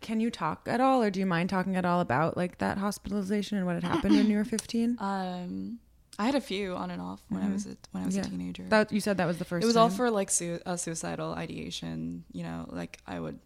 [0.00, 2.78] Can you talk at all, or do you mind talking at all about like that
[2.78, 4.96] hospitalization and what had happened when you were 15?
[5.00, 5.78] Um,
[6.20, 8.22] I had a few on and off when I was a, when I was Yeah.
[8.22, 8.64] a teenager.
[8.68, 9.62] That you said that was the first.
[9.62, 13.38] it was all for like su- uh, suicidal ideation, you know, like I would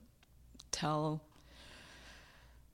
[0.70, 1.22] tell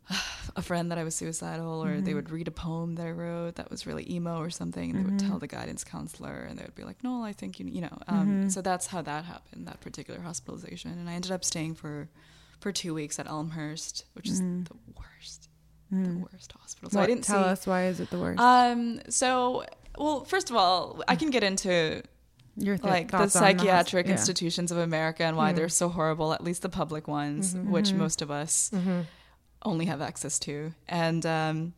[0.57, 3.57] a friend that I was suicidal, or they would read a poem that I wrote
[3.57, 6.62] that was really emo or something, and they would tell the guidance counselor, and they
[6.62, 9.67] would be like, "No, I think you, you know." Um, So that's how that happened,
[9.67, 12.09] that particular hospitalization, and I ended up staying for
[12.61, 14.66] for two weeks at Elmhurst, which is the
[14.97, 15.49] worst,
[15.90, 16.90] the worst hospital.
[16.90, 18.40] So What- I didn't tell see, us why is it the worst?
[18.40, 19.64] Um, so
[19.97, 22.03] well, first of all, I can get into
[22.57, 24.12] Your th- like the thoughts on hosp- psychiatric yeah.
[24.12, 28.23] institutions of America and why they're so horrible, at least the public ones, which most
[28.23, 28.71] of us
[29.62, 30.73] only have access to.
[30.88, 31.73] And um,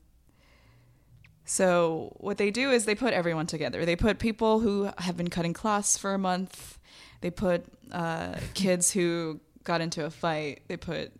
[1.44, 3.84] so what they do is they put everyone together.
[3.84, 6.78] They put people who have been cutting class for a month.
[7.22, 10.62] They put uh, kids who got into a fight.
[10.68, 11.12] They put,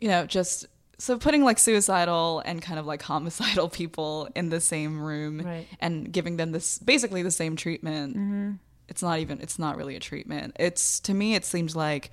[0.00, 0.66] you know, just
[0.98, 5.66] so putting like suicidal and kind of like homicidal people in the same room Right.
[5.80, 8.58] and giving them this basically the same treatment.
[8.88, 9.40] It's not even.
[9.40, 10.56] It's not really a treatment.
[10.58, 11.34] It's to me.
[11.34, 12.10] It seems like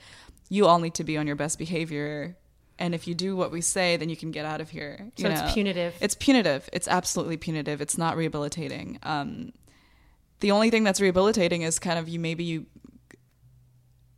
[0.50, 2.36] you all need to be on your best behavior.
[2.78, 5.10] And if you do what we say, then you can get out of here.
[5.18, 5.96] So you it's punitive.
[6.02, 6.70] It's punitive.
[6.74, 7.80] It's absolutely punitive.
[7.80, 9.00] It's not rehabilitating.
[9.04, 9.54] Um,
[10.42, 12.66] the only thing that's rehabilitating is kind of you maybe you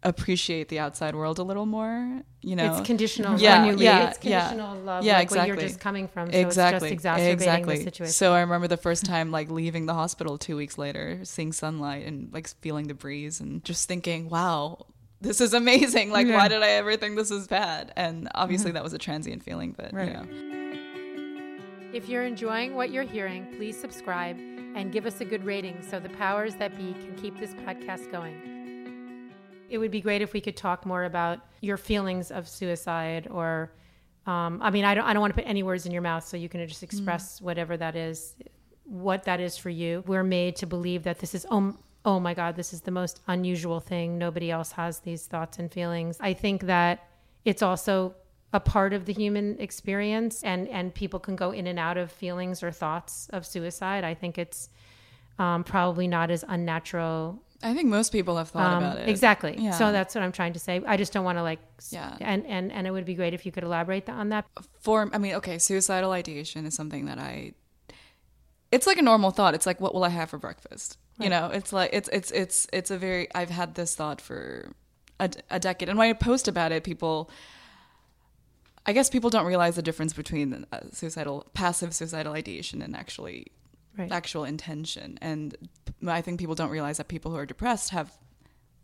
[0.03, 2.21] appreciate the outside world a little more.
[2.41, 3.39] You know, It's conditional.
[3.39, 3.81] Yeah, when you leave.
[3.81, 4.47] yeah, It's yeah.
[4.49, 5.03] conditional love.
[5.03, 6.31] Yeah, like where you're just coming from.
[6.31, 7.77] So exactly, it's just exacerbating exactly.
[7.77, 8.13] the situation.
[8.13, 12.05] So I remember the first time like leaving the hospital two weeks later, seeing sunlight
[12.05, 14.85] and like feeling the breeze and just thinking, wow.
[15.19, 16.11] This is amazing.
[16.11, 16.37] Like, Yeah.
[16.37, 17.91] why did I ever think this was bad?
[17.95, 18.75] And obviously, mm-hmm.
[18.75, 20.09] that was a transient feeling, but Right.
[20.09, 20.27] you know.
[21.91, 24.37] If you're enjoying what you're hearing, please subscribe
[24.75, 28.11] and give us a good rating so the powers that be can keep this podcast
[28.11, 28.56] going.
[29.69, 33.71] It would be great if we could talk more about your feelings of suicide or
[34.25, 36.27] um, I mean, I don't, I don't want to put any words in your mouth,
[36.27, 38.35] so you can just express whatever that is,
[38.83, 40.03] what that is for you.
[40.05, 43.21] We're made to believe that this is, oh, oh my God, this is the most
[43.27, 44.17] unusual thing.
[44.17, 46.17] Nobody else has these thoughts and feelings.
[46.19, 47.07] I think that
[47.45, 48.15] it's also
[48.53, 52.11] a part of the human experience and and people can go in and out of
[52.11, 54.69] feelings or thoughts of suicide i think it's
[55.39, 59.09] um, probably not as unnatural I think most people have thought um, about it.
[59.09, 59.71] exactly Yeah.
[59.71, 62.15] so that's what i'm trying to say i just don't want to like Yeah.
[62.21, 64.45] and and and it would be great if you could elaborate on that
[64.79, 67.53] for I mean, okay, suicidal ideation is something that I
[68.71, 69.53] it's like a normal thought.
[69.55, 70.97] It's like what will I have for breakfast?
[71.19, 74.73] You know, it's like it's it's it's it's a very I've had this thought for
[75.19, 75.89] a, a decade.
[75.89, 77.29] And when I post about it, people
[78.85, 83.47] I guess people don't realize the difference between uh, suicidal passive suicidal ideation and actually
[83.97, 85.17] right actual intention.
[85.21, 85.55] And
[86.07, 88.17] I think people don't realize that people who are depressed have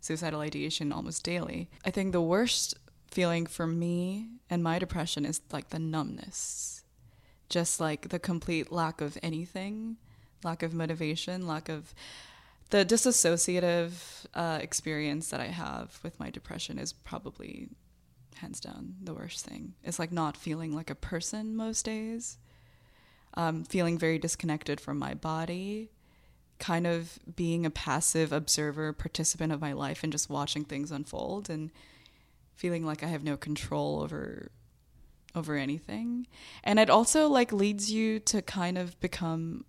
[0.00, 1.70] suicidal ideation almost daily.
[1.84, 2.74] I think the worst
[3.10, 6.82] feeling for me and my depression is like the numbness.
[7.48, 9.96] Just like the complete lack of anything,
[10.42, 11.94] lack of motivation, lack of
[12.70, 13.92] the disassociative
[14.34, 17.68] uh, experience that I have with my depression is probably
[18.36, 19.74] hands down the worst thing.
[19.84, 22.38] It's like not feeling like a person most days
[23.36, 25.90] um, feeling very disconnected from my body,
[26.58, 31.50] kind of being a passive observer, participant of my life, and just watching things unfold,
[31.50, 31.70] and
[32.54, 34.50] feeling like I have no control over
[35.34, 36.28] over anything.
[36.62, 39.64] And it also like leads you to kind of become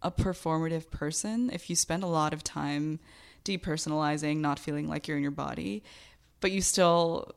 [0.00, 3.00] a performative person if you spend a lot of time
[3.44, 5.82] depersonalizing, not feeling like you're in your body,
[6.40, 7.34] but you still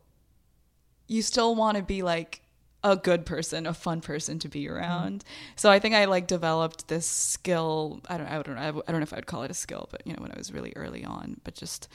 [1.07, 2.41] you still want to be like
[2.83, 5.23] a good person, a fun person to be around.
[5.55, 8.01] So I think I like developed this skill.
[8.09, 8.83] I don't, I don't know.
[8.87, 10.51] I don't know if I'd call it a skill, but you know, when I was
[10.51, 11.87] really early on, but just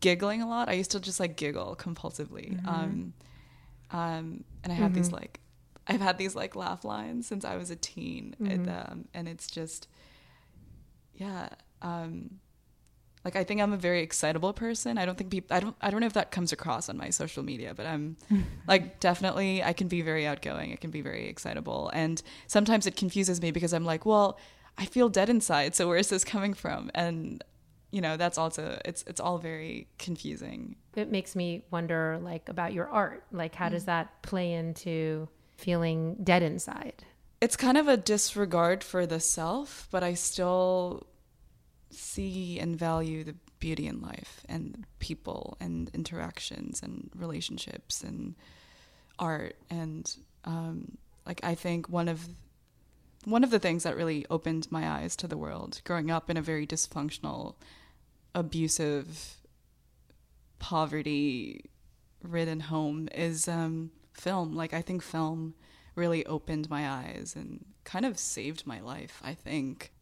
[0.00, 0.68] giggling a lot.
[0.68, 2.58] I used to just like giggle compulsively.
[2.68, 3.12] Um,
[3.92, 5.40] um, and I had these like,
[5.86, 9.46] I've had these like laugh lines since I was a teen, and, um, and it's
[9.50, 9.88] just,
[11.14, 11.48] yeah.
[11.82, 12.40] Um,
[13.26, 14.98] like I think I'm a very excitable person.
[14.98, 17.10] I don't think people I don't I don't know if that comes across on my
[17.10, 18.42] social media, but I'm mm-hmm.
[18.68, 20.72] like definitely I can be very outgoing.
[20.72, 21.90] I can be very excitable.
[21.92, 24.38] And sometimes it confuses me because I'm like, well,
[24.78, 25.74] I feel dead inside.
[25.74, 26.88] So where is this coming from?
[26.94, 27.42] And
[27.90, 30.76] you know, that's also it's it's all very confusing.
[30.94, 33.24] It makes me wonder like about your art.
[33.32, 33.86] Like how does mm.
[33.86, 37.02] that play into feeling dead inside?
[37.40, 41.08] It's kind of a disregard for the self, but I still
[41.90, 48.34] see and value the beauty in life and people and interactions and relationships and
[49.18, 52.28] art and um, like I think one of
[53.24, 56.36] one of the things that really opened my eyes to the world growing up in
[56.36, 57.56] a very dysfunctional,
[58.34, 59.38] abusive,
[60.60, 61.68] poverty
[62.22, 64.54] ridden home is um, film.
[64.54, 65.54] Like, I think film
[65.96, 69.92] really opened my eyes and kind of saved my life, I think.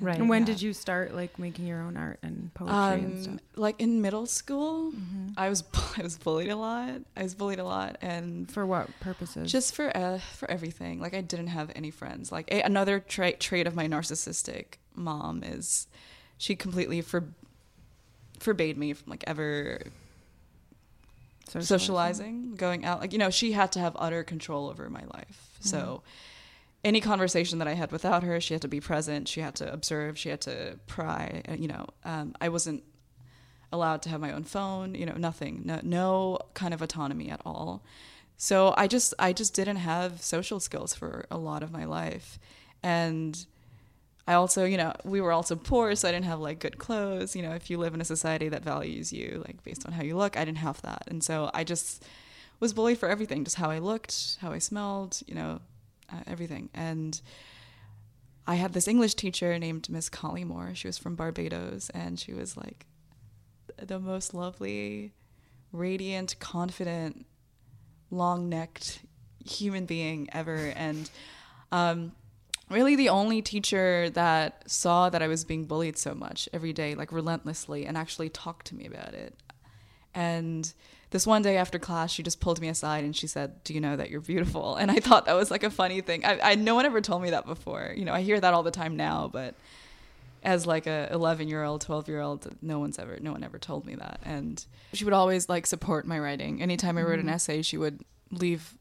[0.00, 0.18] Right.
[0.18, 0.46] And when Yeah.
[0.46, 3.38] did you start like making your own art and poetry and Um, stuff?
[3.56, 4.92] like in middle school,
[5.36, 5.62] I was
[5.96, 7.02] I was bullied a lot.
[7.16, 9.50] I was bullied a lot, and For what purposes?
[9.52, 11.00] just for uh, for everything.
[11.00, 12.32] Like I didn't have any friends.
[12.32, 15.86] Like a, another trait trait of my narcissistic mom is
[16.36, 17.32] she completely for,
[18.40, 19.82] forbade me from like ever
[21.48, 23.00] socializing, going out.
[23.00, 25.56] Like you know, she had to have utter control over my life.
[25.60, 26.02] So
[26.84, 29.28] any conversation that I had without her, she had to be present.
[29.28, 30.18] She had to observe.
[30.18, 31.42] She had to pry.
[31.48, 32.82] uh, You know, um, I wasn't
[33.72, 34.94] allowed to have my own phone.
[34.94, 35.62] You know, nothing.
[35.64, 37.84] No, no kind of autonomy at all.
[38.36, 42.40] So I just, I just didn't have social skills for a lot of my life,
[42.82, 43.46] and
[44.26, 47.36] I also, you know, we were also poor, so I didn't have like good clothes.
[47.36, 50.02] You know, if you live in a society that values you like based on how
[50.02, 52.04] you look, I didn't have that, and so I just
[52.58, 55.60] was bullied for everything, just how I looked, how I smelled, you know,
[56.12, 56.68] uh, everything.
[56.74, 57.20] And
[58.46, 60.74] I had this English teacher named Miss Collymore.
[60.74, 62.86] She was from Barbados, and she was like
[63.76, 65.12] the most lovely,
[65.72, 67.26] radiant, confident,
[68.10, 69.00] long necked
[69.44, 70.72] human being ever.
[70.76, 71.10] And
[71.70, 72.12] um,
[72.68, 76.94] really the only teacher that saw that I was being bullied so much every day,
[76.94, 79.34] like relentlessly, and actually talked to me about it.
[80.14, 80.72] And
[81.12, 83.80] this one day after class, she just pulled me aside and she said, "Do you
[83.80, 86.24] know that you're beautiful?" And I thought that was like a funny thing.
[86.24, 87.94] I, I no one ever told me that before.
[87.96, 89.54] You know, I hear that all the time now, but
[90.42, 93.58] as like a 11 year old 12 year old no one's ever no one ever
[93.58, 94.20] told me that.
[94.24, 96.60] And she would always like support my writing.
[96.60, 97.34] Anytime i wrote an mm-hmm.
[97.34, 98.76] essay she would leave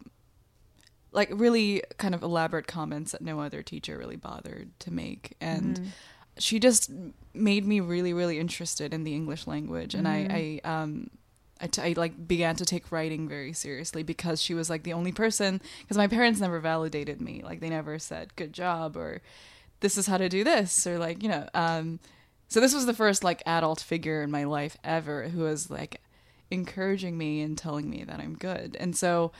[1.11, 5.35] like really kind of elaborate comments that no other teacher really bothered to make.
[5.41, 5.89] And mm-hmm.
[6.39, 6.89] she just
[7.33, 9.93] made me really really interested in the english language.
[9.93, 10.67] And i mm-hmm.
[10.67, 11.09] i um
[11.61, 14.93] I, t- I like began to take writing very seriously because she was like the
[14.93, 17.41] only person because my parents never validated me.
[17.43, 19.21] Like they never said good job or
[19.79, 21.99] this is how to do this or like you know um
[22.47, 26.01] so this was the first like adult figure in my life ever who was like
[26.49, 28.75] encouraging me and telling me that I'm good.
[28.79, 29.31] And so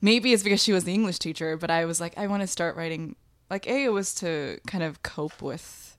[0.00, 2.48] maybe it's because she was the English teacher but I was like I want to
[2.48, 3.16] start writing
[3.48, 5.96] like a it was to kind of cope with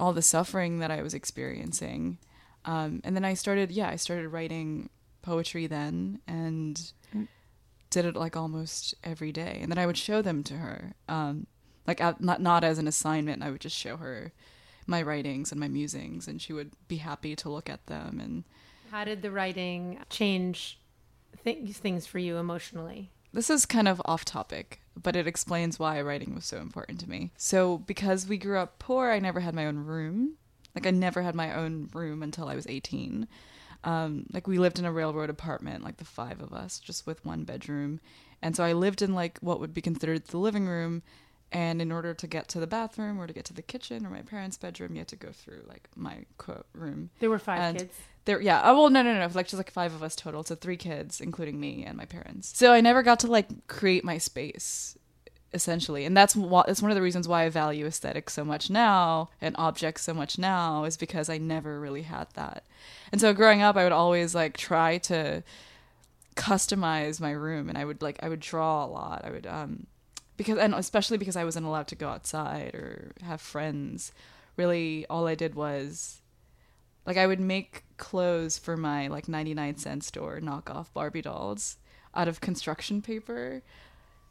[0.00, 2.18] all the suffering that I was experiencing
[2.64, 4.88] um and then I started yeah I started writing
[5.22, 6.92] poetry then and
[7.90, 9.58] did it like almost every day.
[9.62, 11.46] And then I would show them to her um
[11.86, 13.42] like not not as an assignment.
[13.42, 14.32] I would just show her
[14.86, 18.44] my writings and my musings and she would be happy to look at them and
[18.90, 20.78] How did the writing change
[21.44, 23.10] th- things for you emotionally?
[23.32, 27.08] this is kind of off topic but it explains why writing was so important to
[27.10, 27.32] me.
[27.36, 30.34] So because we grew up poor i never had my own room
[30.74, 33.26] like i never had my own room until i was 18
[33.84, 37.22] um, like we lived in a railroad apartment like the five of us just with
[37.24, 38.00] one bedroom.
[38.40, 41.02] And so i lived in like what would be considered the living room.
[41.52, 44.10] And in order to get to the bathroom or to get to the kitchen or
[44.10, 47.10] my parents bedroom you had to go through like my quote room.
[47.20, 47.94] There were five And kids.
[48.24, 48.62] there yeah.
[48.64, 49.28] Oh well no no no.
[49.34, 50.42] Like just like five of us total.
[50.44, 52.56] So three kids including me and my parents.
[52.56, 54.96] So i never got to like create my space
[55.54, 56.04] essentially.
[56.04, 59.30] And that's why that's one of the reasons why i value aesthetics so much now
[59.40, 62.64] and objects so much now is because i never really had that.
[63.12, 65.42] And so growing up i would always like try to
[66.36, 69.24] customize my room and i would like i would draw a lot.
[69.24, 69.86] I would um
[70.36, 74.12] because and especially because i wasn't allowed to go outside or have friends
[74.56, 76.20] really all i did was
[77.06, 81.76] like I would make clothes for my like 99 cent store knockoff Barbie dolls
[82.14, 83.62] out of construction paper.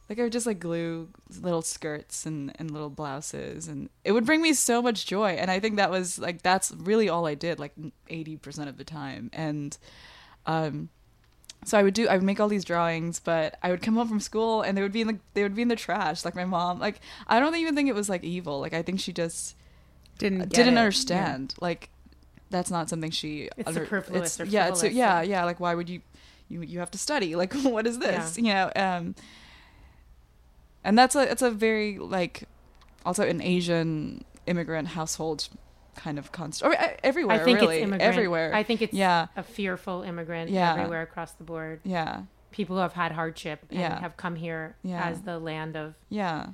[0.08, 1.08] Like I would just like glue
[1.40, 5.50] little skirts and, and little blouses and it would bring me so much joy and
[5.50, 7.72] I think that was like that's really all I did like
[8.10, 9.76] 80% of the time and
[10.46, 10.90] um
[11.64, 14.06] so I would do I would make all these drawings but I would come home
[14.08, 16.34] from school and they would be in the they would be in the trash like
[16.34, 19.12] my mom like I don't even think it was like evil like I think she
[19.12, 19.56] just
[20.18, 20.78] didn't get didn't it.
[20.80, 21.88] understand like
[22.50, 25.22] that's not something she It's under- superfluous or yeah it's yeah yeah.
[25.22, 26.02] yeah like why would you
[26.50, 29.14] you you have to study like what is this you know um
[30.84, 32.44] and that's a it's a very like
[33.04, 35.48] also an Asian immigrant household
[35.96, 36.72] kind of constant.
[36.74, 38.02] Or everywhere, I think really, it's immigrant.
[38.14, 38.54] everywhere.
[38.54, 40.72] I think it's yeah, a fearful immigrant Yeah.
[40.74, 41.80] everywhere across the board.
[41.84, 44.00] yeah, People who have had hardship and Yeah.
[44.00, 45.02] have come here Yeah.
[45.08, 46.46] as the land of yeah,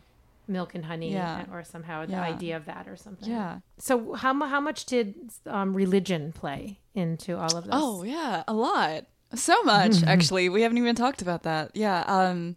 [0.46, 1.44] milk and honey, Yeah.
[1.52, 3.30] or somehow the idea of that or something.
[3.30, 3.60] yeah.
[3.78, 5.14] So how how much did
[5.46, 7.72] um, religion play into all of this?
[7.74, 9.04] Oh yeah, a lot.
[9.34, 10.48] So much actually.
[10.48, 11.70] We haven't even talked about that.
[11.74, 12.00] Yeah.
[12.06, 12.56] Um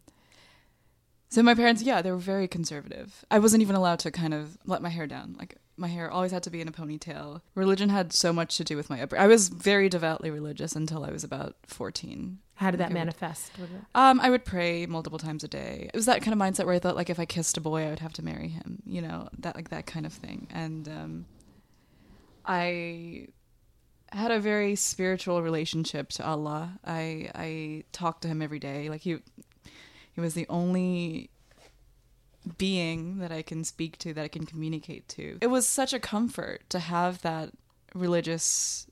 [1.34, 3.26] so my parents, yeah, they were very conservative.
[3.32, 5.36] I wasn't even allowed to kind of let my hair down.
[5.38, 7.42] Like my hair always had to be in a ponytail.
[7.56, 9.24] Religion had so much to do with my upbringing.
[9.24, 12.38] I was very devoutly religious until I was about 14.
[12.56, 13.52] how did that manifest?
[13.60, 15.90] Was it- Um, I would pray multiple times a day.
[15.92, 17.86] It was that kind of mindset where I thought like if I kissed a boy,
[17.86, 18.84] I would have to marry him.
[18.86, 20.48] You know, that like that kind of thing.
[20.52, 21.26] And um,
[22.46, 23.28] I
[24.12, 26.80] had a very spiritual relationship to Allah.
[26.86, 28.90] I I talked to him every day.
[28.90, 29.18] Like he
[30.14, 31.30] he was the only
[32.58, 35.38] being that I can speak to, that I can communicate to.
[35.42, 37.52] It was such a comfort to have that
[37.94, 38.88] religious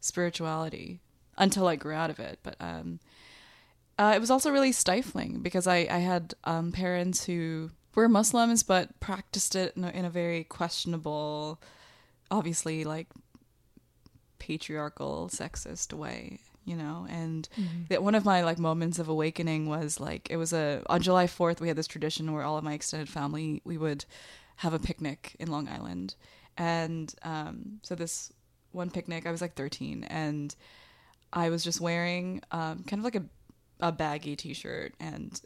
[0.00, 1.00] spirituality
[1.38, 2.38] until I grew out of it.
[2.42, 3.00] But um,
[3.98, 8.62] uh, it was also really stifling because I, I had um, parents who were Muslims
[8.62, 11.60] but practiced it in a, in a very questionable,
[12.30, 13.08] obviously like
[14.38, 16.40] patriarchal, sexist way,
[16.70, 17.06] you know.
[17.10, 17.48] And
[17.88, 21.26] that one of my like moments of awakening was like it was a on July
[21.26, 24.04] Fourth we had this tradition where all of my extended family we would
[24.56, 26.14] have a picnic in Long Island,
[26.56, 28.32] and um, so this
[28.72, 30.54] one picnic I was like thirteen and
[31.32, 33.24] I was just wearing um, kind of like a
[33.80, 35.40] a baggy t-shirt and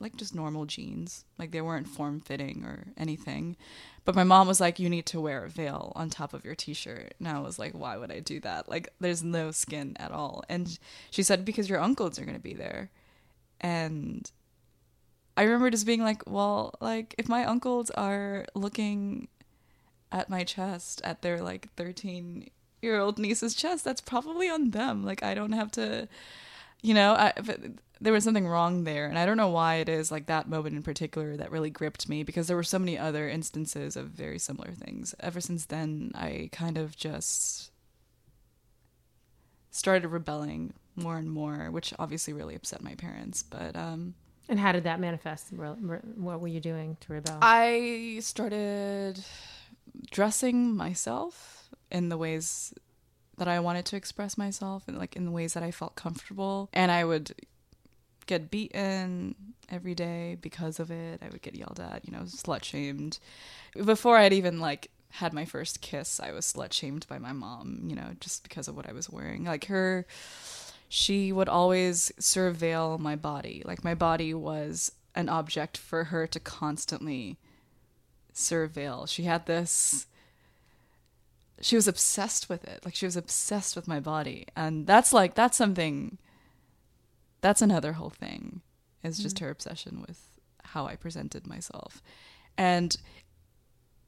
[0.00, 1.24] like just normal jeans.
[1.38, 3.56] Like they weren't form fitting or anything.
[4.04, 6.54] But my mom was like you need to wear a veil on top of your
[6.54, 7.14] t-shirt.
[7.18, 8.68] And i was like why would i do that?
[8.68, 10.44] Like there's no skin at all.
[10.48, 10.78] And
[11.10, 12.90] she said because your uncles are going to be there.
[13.60, 14.30] And
[15.36, 19.28] i remember just being like well like if my uncles are looking
[20.10, 22.50] at my chest at their like 13
[22.82, 25.04] year old niece's chest that's probably on them.
[25.04, 26.08] Like i don't have to
[26.82, 27.32] you know I,
[28.00, 30.76] there was something wrong there and i don't know why it is like that moment
[30.76, 34.38] in particular that really gripped me because there were so many other instances of very
[34.38, 37.70] similar things ever since then i kind of just
[39.70, 44.14] started rebelling more and more which obviously really upset my parents but um
[44.48, 45.52] And how did that manifest?
[45.52, 47.38] What were you doing to rebel?
[47.42, 49.20] I started
[50.10, 52.72] dressing myself in the ways
[53.38, 56.68] that I wanted to express myself and like in the ways that I felt comfortable
[56.72, 57.32] and I would
[58.26, 59.34] get beaten
[59.70, 61.20] every day because of it.
[61.22, 63.18] I would get yelled at, you know, slut shamed.
[63.84, 67.80] Before I'd even like had my first kiss, I was slut shamed by my mom,
[67.86, 69.44] you know, just because of what I was wearing.
[69.44, 70.06] Like her
[70.88, 73.62] she would always surveil my body.
[73.64, 77.38] Like my body was an object for her to constantly
[78.34, 79.08] surveil.
[79.08, 80.06] She had this
[81.60, 82.84] she was obsessed with it.
[82.84, 84.46] Like she was obsessed with my body.
[84.56, 86.18] And that's like that's something
[87.40, 88.62] that's another whole thing.
[89.04, 90.20] Is just her obsession with
[90.64, 92.02] how I presented myself.
[92.56, 92.96] And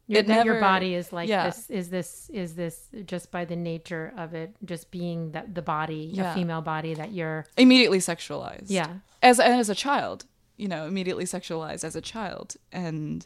[0.06, 1.46] your, that your body is like yeah.
[1.46, 1.70] this.
[1.70, 6.10] Is this is this just by the nature of it, just being that the body,
[6.12, 6.32] Yeah.
[6.32, 7.46] a female body that you're.
[7.56, 8.66] immediately sexualized.
[8.66, 8.94] Yeah.
[9.22, 10.24] as as a child,
[10.56, 13.24] you know, immediately sexualized as a child, and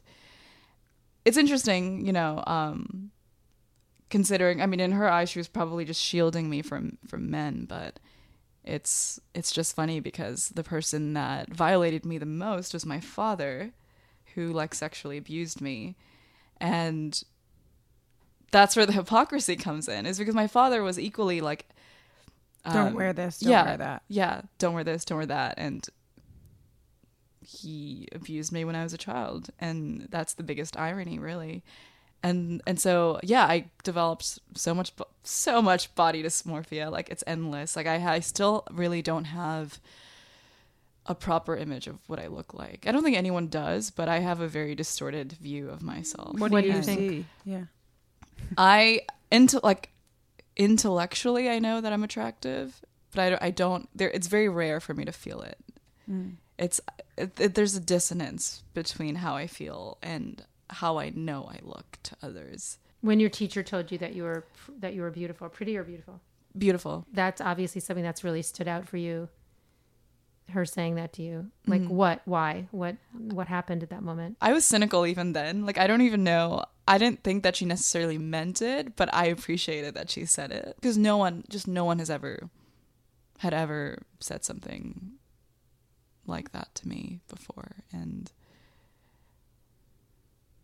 [1.24, 3.10] it's interesting, you know, um,
[4.10, 4.62] considering.
[4.62, 7.98] I mean, in her eyes, she was probably just shielding me from from men, but
[8.64, 13.72] it's it's just funny because the person that violated me the most was my father,
[14.34, 15.96] who like sexually abused me,
[16.60, 17.22] and
[18.50, 20.06] that's where the hypocrisy comes in.
[20.06, 21.66] Is because my father was equally like.
[22.64, 23.40] Don't um, wear this.
[23.40, 24.02] Don't yeah, wear that.
[24.08, 25.56] yeah, don't wear this, don't wear that.
[25.58, 25.86] And
[27.44, 29.50] he abused me when I was a child.
[29.58, 31.62] And that's the biggest irony, really.
[32.24, 34.92] And and so yeah, I developed so much
[35.24, 37.76] so much body dysmorphia, like it's endless.
[37.76, 39.78] Like I I still really don't have
[41.06, 42.86] a proper image of what I look like.
[42.88, 46.38] I don't think anyone does, but I have a very distorted view of myself.
[46.38, 46.98] What do you And think?
[46.98, 47.26] see?
[47.44, 47.64] Yeah.
[48.56, 49.90] I into like
[50.56, 52.80] intellectually I know that I'm attractive,
[53.12, 55.58] but I don't, I don't there it's very rare for me to feel it.
[56.10, 56.36] Mm.
[56.58, 56.80] It's
[57.18, 60.42] it, it, there's a dissonance between how I feel and
[60.74, 62.78] how I know I look to others.
[63.00, 64.44] When your teacher told you that you were
[64.80, 66.20] that you were beautiful, pretty or beautiful,
[66.56, 67.04] Beautiful.
[67.12, 69.28] that's obviously something that's really stood out for you.
[70.50, 71.94] Her saying that to you, like Mm-hmm.
[71.94, 74.36] what, why, what, what happened at that moment?
[74.42, 75.64] I was cynical even then.
[75.64, 76.64] Like I don't even know.
[76.86, 80.74] I didn't think that she necessarily meant it, but I appreciated that she said it
[80.76, 82.50] because no one, just no one has ever
[83.38, 85.12] had ever said something
[86.26, 88.30] like that to me before, and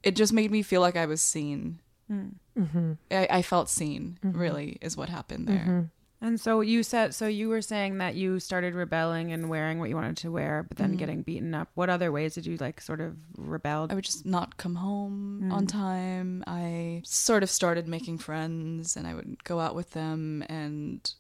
[0.03, 1.80] it just made me feel like I was seen.
[2.11, 2.34] Mm.
[2.59, 2.92] Mm-hmm.
[3.11, 4.18] I, I felt seen.
[4.24, 4.38] Mm-hmm.
[4.38, 5.59] Really, is what happened there.
[5.59, 5.80] Mm-hmm.
[6.22, 9.88] And so you said, so you were saying that you started rebelling and wearing what
[9.88, 10.98] you wanted to wear, but then mm-hmm.
[10.98, 11.68] getting beaten up.
[11.74, 13.86] What other ways did you like sort of rebel?
[13.88, 15.53] I would just not come home mm.
[15.53, 16.44] on time.
[16.46, 21.11] I sort of started making friends and I would go out with them and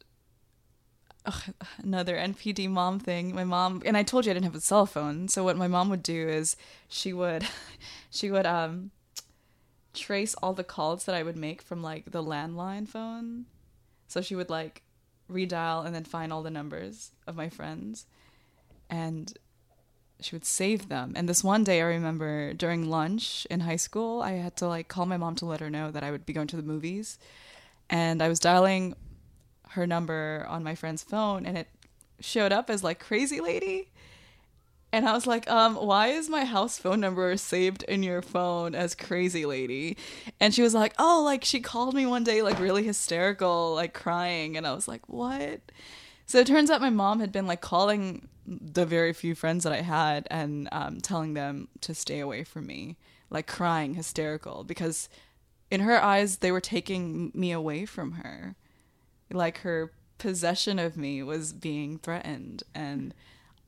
[1.26, 1.42] ugh,
[1.82, 3.34] another NPD mom thing.
[3.34, 5.28] My mom and I told you I didn't have a cell phone.
[5.28, 6.56] So what my mom would do is
[6.88, 7.46] she would
[8.10, 8.90] she would um
[9.92, 13.46] trace all the calls that I would make from like the landline phone.
[14.08, 14.82] So she would like
[15.30, 18.06] redial and then find all the numbers of my friends
[18.88, 19.32] and
[20.20, 21.12] she would save them.
[21.16, 24.88] And this one day I remember during lunch in high school, I had to like
[24.88, 27.18] call my mom to let her know that I would be going to the movies.
[27.88, 28.94] And I was dialing
[29.72, 31.68] her number on my friend's phone and it
[32.20, 33.90] showed up as like crazy lady.
[34.92, 38.74] And I was like, um, why is my house phone number saved in your phone
[38.74, 39.96] as crazy lady?
[40.40, 43.94] And she was like, oh, like she called me one day, like really hysterical, like
[43.94, 44.56] crying.
[44.56, 45.60] And I was like, what?
[46.26, 49.72] So it turns out my mom had been like calling the very few friends that
[49.72, 52.96] I had and um, telling them to stay away from me,
[53.30, 55.08] like crying hysterical because
[55.70, 58.56] in her eyes they were taking me away from her.
[59.32, 63.14] Like her possession of me was being threatened and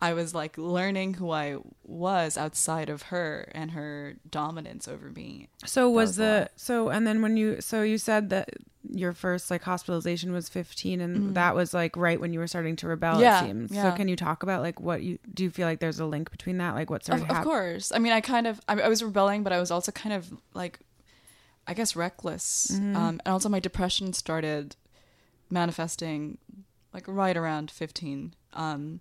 [0.02, 5.48] I was like learning who I was outside of her and her dominance over me.
[5.64, 8.50] So was, was the so and then when you so you said that
[8.90, 12.74] your first like hospitalization was 15 and that was like right when you were starting
[12.76, 13.22] to rebel Mm-hmm.
[13.22, 13.70] Yeah, it seems.
[13.70, 13.90] yeah.
[13.90, 16.30] So can you talk about like what you do you feel like there's a link
[16.32, 17.52] between that like what started Of, of happening?
[17.54, 17.92] course.
[17.92, 20.32] I mean, I kind of, I, I was rebelling, but I was also kind of
[20.52, 20.80] like,
[21.68, 22.72] I guess, reckless.
[22.72, 22.96] Mm-hmm.
[22.96, 24.74] Um, and also, my depression started
[25.52, 26.38] manifesting
[26.92, 28.34] like right around 15.
[28.54, 29.00] Um,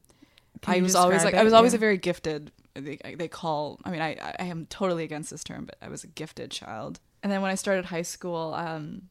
[0.62, 1.78] Can I was always like, I was always Yeah.
[1.78, 5.66] a very gifted, they, they call, I mean, I, I am totally against this term,
[5.66, 7.00] but I was a gifted child.
[7.24, 9.04] And then when I started high school, um,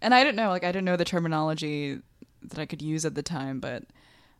[0.00, 2.00] and I didn't know, like, I didn't know the terminology
[2.42, 3.84] that I could use at the time, but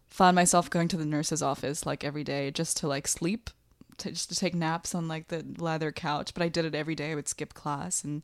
[0.08, 3.50] found myself going to the nurse's office like every day just to like sleep,
[3.98, 6.32] to, just to take naps on like the leather couch.
[6.34, 7.12] But I did it every day.
[7.12, 8.22] I would skip class and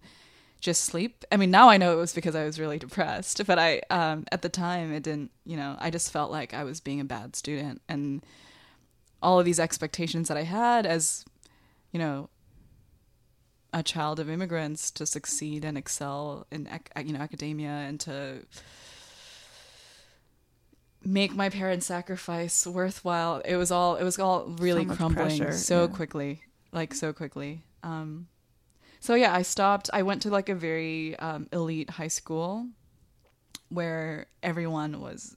[0.65, 1.25] just sleep.
[1.31, 4.25] I mean, now I know it was because I was really depressed, but I, um,
[4.33, 7.05] at the time, it didn't, you know, I just felt like I was being a
[7.05, 8.25] bad student and
[9.23, 11.27] all of these expectations that I had as,
[11.93, 12.31] you know,
[13.75, 16.69] a child of immigrants to succeed and excel in
[17.05, 18.39] you know academia and to
[21.05, 25.53] make my parents sacrifice worthwhile it was all it was all really much crumbling pressure,
[25.53, 25.87] so yeah.
[25.89, 28.29] quickly like so quickly um
[29.05, 29.90] so yeah i stopped.
[29.92, 32.66] I went to like a very um, elite high school
[33.68, 35.36] where everyone was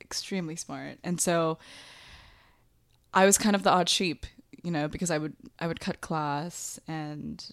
[0.00, 0.98] extremely smart.
[1.04, 1.58] And so
[3.14, 4.26] i was kind of the odd sheep
[4.64, 7.52] you know because i would i would cut class and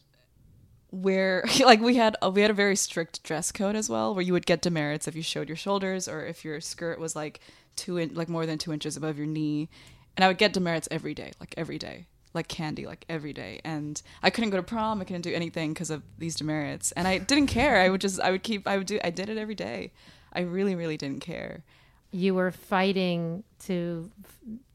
[0.90, 4.34] where like we had we had a very strict dress code as well where you
[4.34, 7.42] would get demerits if you showed your shoulders or if your skirt was like
[7.76, 9.70] two in, like more than two inches above your knee.
[10.18, 13.60] And i would get demerits every day like every day like candy like every day
[13.64, 17.08] and i couldn't go to prom i couldn't do anything because of these demerits and
[17.08, 19.38] i didn't care i would just i would keep i would do i did it
[19.38, 19.92] every day
[20.34, 21.64] i really really didn't care
[22.12, 24.10] You were fighting to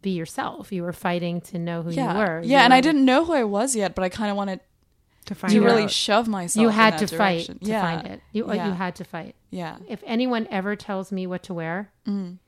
[0.03, 0.71] be yourself.
[0.71, 2.41] You were fighting to know who yeah you were.
[2.43, 4.61] yeah You and i didn't know who i was yet but i kind of wanted
[5.27, 5.65] to find to out.
[5.65, 7.59] really shove myself You had to fight direction.
[7.61, 7.83] to yeah.
[7.83, 8.21] find it.
[8.33, 8.67] You Yeah.
[8.67, 9.35] you had to fight.
[9.51, 12.39] yeah If anyone ever tells me what to wear, Mm.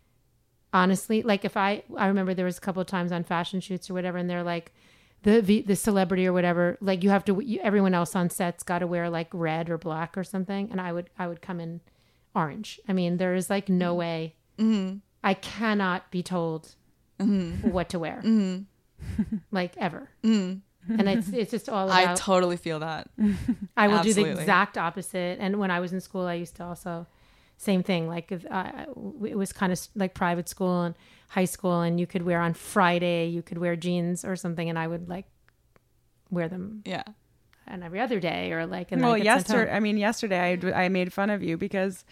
[0.73, 3.89] honestly, like if I I remember there was a couple of times on fashion shoots
[3.91, 4.73] or whatever, and they're like.
[5.23, 8.63] The, the the celebrity or whatever like you have to you, everyone else on sets
[8.63, 11.59] got to wear like red or black or something and i would i would come
[11.59, 11.81] in
[12.35, 14.99] orange i mean there is like no way Mm-hmm.
[15.25, 16.77] i cannot be told
[17.63, 18.23] what to wear
[19.51, 20.63] like ever and
[21.09, 22.11] it's it's just all about Mm-hmm.
[22.13, 23.09] i totally feel that
[23.77, 25.39] I will do the exact opposite.
[25.41, 27.07] And when I was in school, I used to also
[27.59, 28.07] same thing.
[28.09, 28.87] Like if I,
[29.25, 30.95] it was kind of like private school and
[31.29, 34.79] high school, and you could wear on Friday, you could wear jeans or something, and
[34.79, 35.27] I would like
[36.31, 37.03] wear them yeah
[37.69, 38.91] And every other day or like.
[38.93, 41.43] And then well, I get yesterday, I mean, yesterday I, d- I made fun of
[41.43, 42.05] you because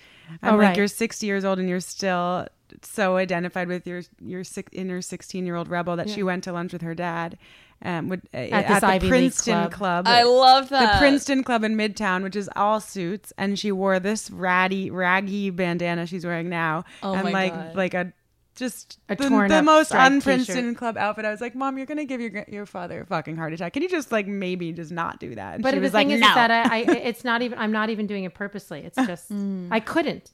[0.43, 0.77] I'm Oh, like, right.
[0.77, 2.47] you're 60 years old and you're still
[2.83, 6.53] so identified with your your six, inner 16 year old rebel that she went to
[6.53, 7.39] lunch with her dad
[7.83, 9.73] um, would, uh, At at, the Ivy Princeton club.
[9.73, 10.07] Club.
[10.09, 10.95] i love that.
[10.95, 15.51] the Princeton Club in Midtown, which is all suits, and she wore this ratty, raggy
[15.51, 17.75] bandana she's wearing now, Oh and my like God.
[17.77, 18.12] like a
[18.55, 20.24] just A the, the most striped un t-shirt.
[20.24, 21.24] Princeton Club outfit.
[21.24, 23.72] I was like, Mom, you're gonna give your your father a fucking heart attack.
[23.72, 25.55] Can you just like maybe just not do that?
[25.55, 26.34] And But she the was thing like, is, no.
[26.34, 27.59] that I, I, it's not even.
[27.59, 28.80] I'm not even doing it purposely.
[28.80, 29.68] It's just Mm.
[29.70, 30.30] I couldn't.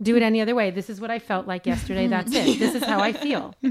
[0.00, 0.70] Do it any other way.
[0.70, 2.06] This is what I felt like yesterday.
[2.14, 2.58] That's it.
[2.58, 3.54] This is how I feel.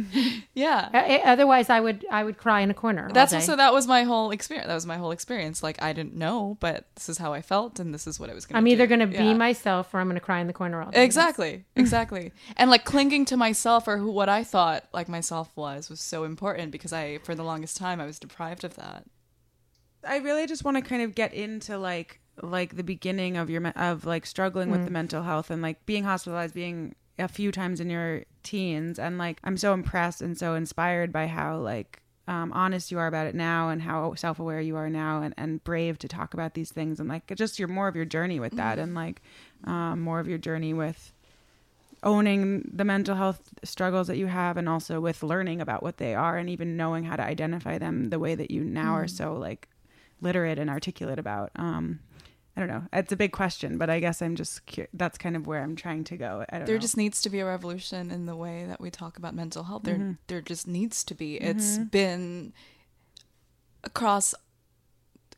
[0.54, 0.90] Yeah.
[0.92, 3.06] Uh, Otherwise, I would I would cry in a corner.
[3.08, 3.42] all That's day.
[3.42, 4.68] so that was my whole experience.
[4.68, 5.62] That was my whole experience.
[5.62, 8.34] Like I didn't know, but this is how I felt, and this is what I
[8.34, 8.64] was going to.
[8.64, 8.72] Be.
[8.72, 10.90] I'm either going to be myself or I'm going to cry in the corner all
[10.90, 11.04] day.
[11.04, 12.32] Exactly, exactly.
[12.56, 16.24] and like clinging to myself or who what I thought like myself was was so
[16.24, 19.06] important because I for the longest time I was deprived of that.
[20.04, 23.62] I really just want to kind of get into like like the beginning of your
[23.62, 27.52] me- of like struggling with the mental health and like being hospitalized, being a few
[27.52, 32.02] times in your teens, and like I'm so impressed and so inspired by how like
[32.28, 35.34] um, honest you are about it now and how self aware you are now and,
[35.38, 37.00] and brave to talk about these things.
[37.00, 39.22] And like just your more of your journey with that and like
[39.64, 41.14] um, more of your journey with
[42.04, 46.14] owning the mental health struggles that you have and also with learning about what they
[46.14, 49.34] are and even knowing how to identify them the way that you now are so
[49.34, 49.68] like
[50.22, 52.00] literate and articulate about um
[52.58, 55.36] i don't know it's a big question but i guess i'm just cu- that's kind
[55.38, 57.46] of where i'm trying to go i don't There know just needs to be a
[57.46, 59.84] revolution in the way that we talk about mental health.
[59.84, 60.12] There Mm-hmm.
[60.28, 61.36] there just needs to be.
[61.36, 62.52] It's been
[63.84, 64.34] across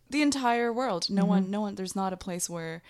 [0.09, 1.09] the entire world.
[1.09, 1.29] No Mm-hmm.
[1.29, 2.81] one no one there's not a place where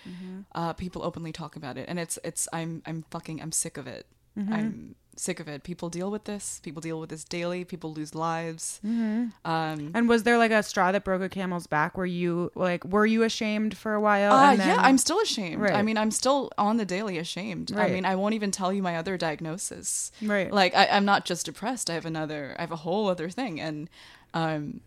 [0.56, 1.86] uh, people openly talk about it.
[1.90, 4.06] And it's it's I'm I'm fucking I'm sick of it.
[4.38, 4.54] Mm-hmm.
[4.54, 5.64] I'm sick of it.
[5.64, 6.62] People deal with this.
[6.64, 7.66] People deal with this daily.
[7.66, 8.80] People lose lives.
[8.86, 9.28] Mm-hmm.
[9.44, 12.86] Um and was there like a straw that broke a camel's back where you like
[12.86, 15.62] were you ashamed for a while Uh, then- yeah, I'm still ashamed.
[15.62, 15.74] Right.
[15.74, 17.74] I mean, I'm still on the daily ashamed.
[17.76, 20.12] I mean, I won't even tell you my other diagnosis.
[20.22, 20.50] Right.
[20.54, 21.90] Like, I, I'm not just depressed.
[21.90, 23.60] I have another, I have a whole other thing.
[23.60, 23.90] And
[24.34, 24.80] um,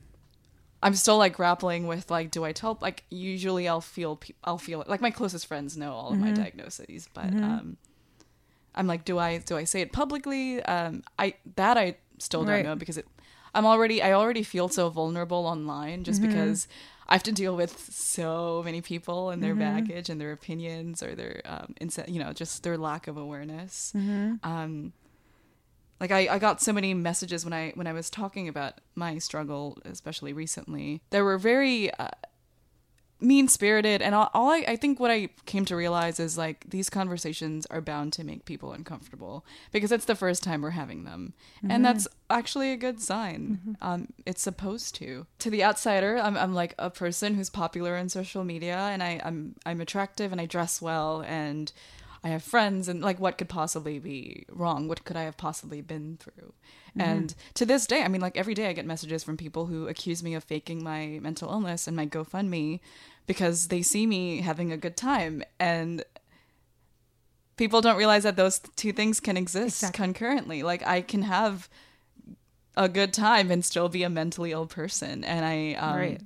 [0.82, 4.56] I'm still like grappling with like, do I tell, like, usually I'll feel, pe- I'll
[4.58, 4.82] feel.
[4.88, 7.76] Like, my closest friends know all of my diagnoses, but um,
[8.74, 10.62] I'm like, do I, do I say it publicly?
[10.62, 12.64] Um, I, that I still don't Right.
[12.64, 13.06] know because it,
[13.54, 16.68] I'm already, I already feel so vulnerable online just because
[17.08, 21.14] I have to deal with so many people and their baggage and their opinions or
[21.14, 23.92] their, um, inse- you know, just their lack of awareness.
[24.42, 24.94] Um,
[26.00, 29.18] like I, I got so many messages when I when I was talking about my
[29.18, 31.00] struggle, especially recently.
[31.10, 32.08] There were very uh,
[33.22, 36.68] mean spirited, and all, all I, I think what I came to realize is like
[36.68, 41.04] these conversations are bound to make people uncomfortable because it's the first time we're having
[41.04, 41.32] them,
[41.68, 43.76] and that's actually a good sign.
[43.80, 45.26] Um, it's supposed to.
[45.40, 49.20] To the outsider, I'm I'm like a person who's popular on social media, and I
[49.24, 51.72] I'm I'm attractive and I dress well and.
[52.24, 54.86] I have friends and like what could possibly be wrong?
[54.86, 56.52] What could I have possibly been through?
[56.96, 59.88] And to this day, I mean like every day I get messages from people who
[59.88, 62.80] accuse me of faking my mental illness and my GoFundMe
[63.26, 66.04] because they see me having a good time and
[67.56, 70.04] people don't realize that those two things can exist Exactly.
[70.04, 70.62] concurrently.
[70.62, 71.68] Like I can have
[72.76, 76.20] a good time and still be a mentally ill person and I um Right.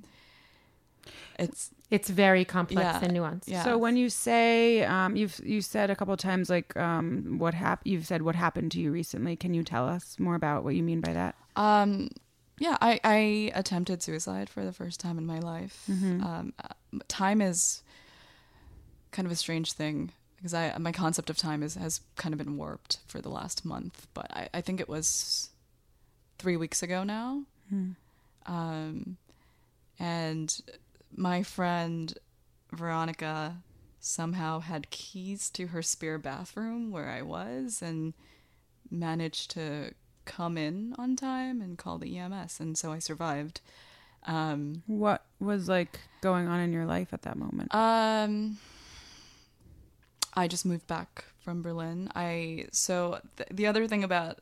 [1.39, 2.99] it's It's very complex Yeah.
[3.05, 3.47] and nuanced.
[3.47, 3.63] Yeah.
[3.63, 7.53] So when you say um, you've you said a couple of times like um, what
[7.53, 9.35] hap- you've said what happened to you recently.
[9.37, 11.35] Can you tell us more about what you mean by that?
[11.55, 12.09] Um,
[12.59, 15.83] yeah, I, I attempted suicide for the first time in my life.
[15.89, 17.83] Um, uh, time is
[19.11, 22.37] kind of a strange thing because I my concept of time is has kind of
[22.37, 24.07] been warped for the last month.
[24.13, 25.51] But I, I think it was
[26.37, 27.43] three weeks ago now.
[28.45, 29.17] Um,
[29.99, 30.61] and
[31.17, 32.13] my friend
[32.71, 33.57] Veronica
[33.99, 38.13] somehow had keys to her spare bathroom where I was and
[38.89, 39.93] managed to
[40.25, 43.59] come in on time and call the EMS and so I survived.
[44.25, 47.73] Um What was like going on in your life at that moment?
[47.73, 48.57] um
[50.33, 52.11] I just moved back from Berlin.
[52.15, 54.37] I so th- the other thing about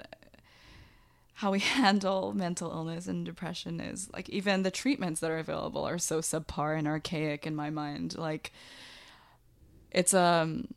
[1.36, 5.88] how we handle mental illness and depression is like even the treatments that are available
[5.88, 8.18] are so subpar and archaic in my mind.
[8.18, 8.52] Like
[9.92, 10.68] it's um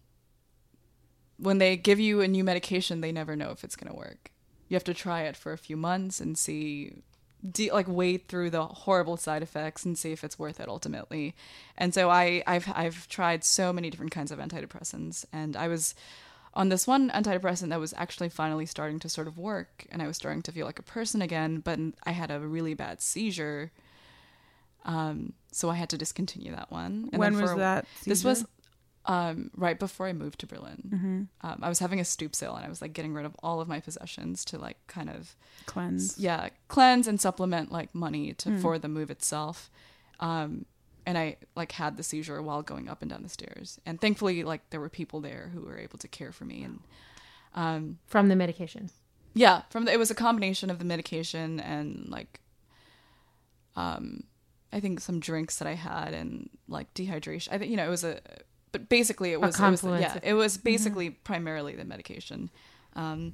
[1.39, 4.33] when they give you a new medication, they never know if it's going to work.
[4.69, 7.03] You have to try it for a few months and see
[7.49, 11.37] de- like wade through the horrible side effects and see if it's worth it ultimately.
[11.77, 15.95] And so I I've I've tried so many different kinds of antidepressants and I was
[16.55, 20.07] on this one antidepressant that was actually finally starting to sort of work and I
[20.07, 23.71] was starting to feel like a person again, but I had a really bad seizure.
[24.85, 27.09] Um so I had to discontinue that one.
[27.13, 27.87] And when was a- that?
[28.05, 28.45] This was
[29.07, 31.29] um, right before I moved to Berlin.
[31.41, 33.59] Um, I was having a stoop sale and I was like getting rid of all
[33.63, 35.35] of my possessions to like kind of
[35.65, 36.19] cleanse.
[36.19, 39.71] yeah cleanse and supplement like money to for the move itself.
[40.21, 40.67] Um,
[41.09, 43.81] and I like had the seizure while going up and down the stairs.
[43.87, 46.63] And thankfully, like there were people there who were able to care for me.
[46.63, 46.81] And
[47.55, 48.91] um, From the medication.
[49.33, 52.41] yeah, from the, it was a combination of the medication and like
[53.75, 54.25] um
[54.71, 57.49] I think some drinks that I had and like dehydration.
[57.53, 58.21] I think you know it was a
[58.71, 62.51] but basically it was, it was yeah of- it was basically primarily the medication
[62.97, 63.33] um,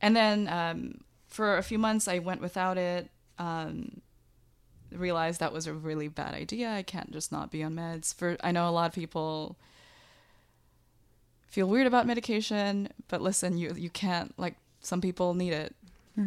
[0.00, 4.00] and then um, for a few months i went without it um,
[4.96, 8.36] realized that was a really bad idea i can't just not be on meds for
[8.42, 9.56] i know a lot of people
[11.48, 15.74] feel weird about medication but listen you you can't like some people need it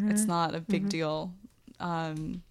[0.10, 1.32] it's not a big deal
[1.80, 2.42] um,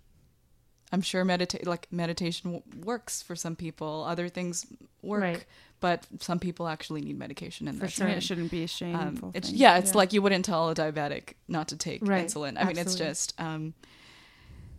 [0.92, 4.64] i'm sure meditate like meditation w- works for some people other things
[5.02, 5.44] work Right.
[5.80, 8.04] but some people actually need medication and For that's sure.
[8.04, 8.18] I mean, fine.
[8.18, 11.34] it shouldn't be a shameful Um, it's, yeah, it's like you wouldn't tell a diabetic
[11.48, 12.56] not to take Right, insulin.
[12.58, 13.34] I mean, it's just.
[13.38, 13.74] Um,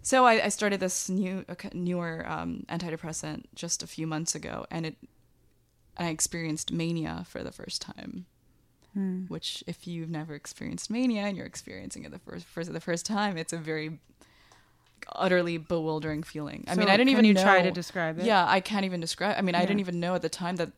[0.07, 1.43] so I, I started this new,
[1.73, 4.95] newer um, antidepressant just a few months ago, and it,
[5.97, 8.25] I experienced mania for the first time.
[8.93, 9.25] Hmm.
[9.27, 13.05] Which, if you've never experienced mania and you're experiencing it the first, first the first
[13.05, 13.99] time, it's a very
[15.13, 16.63] utterly bewildering feeling.
[16.69, 17.43] I mean, I didn't even you know.
[17.43, 18.23] try to describe it?
[18.23, 19.35] Yeah, I can't even describe.
[19.37, 20.71] I mean, I didn't even know at the time that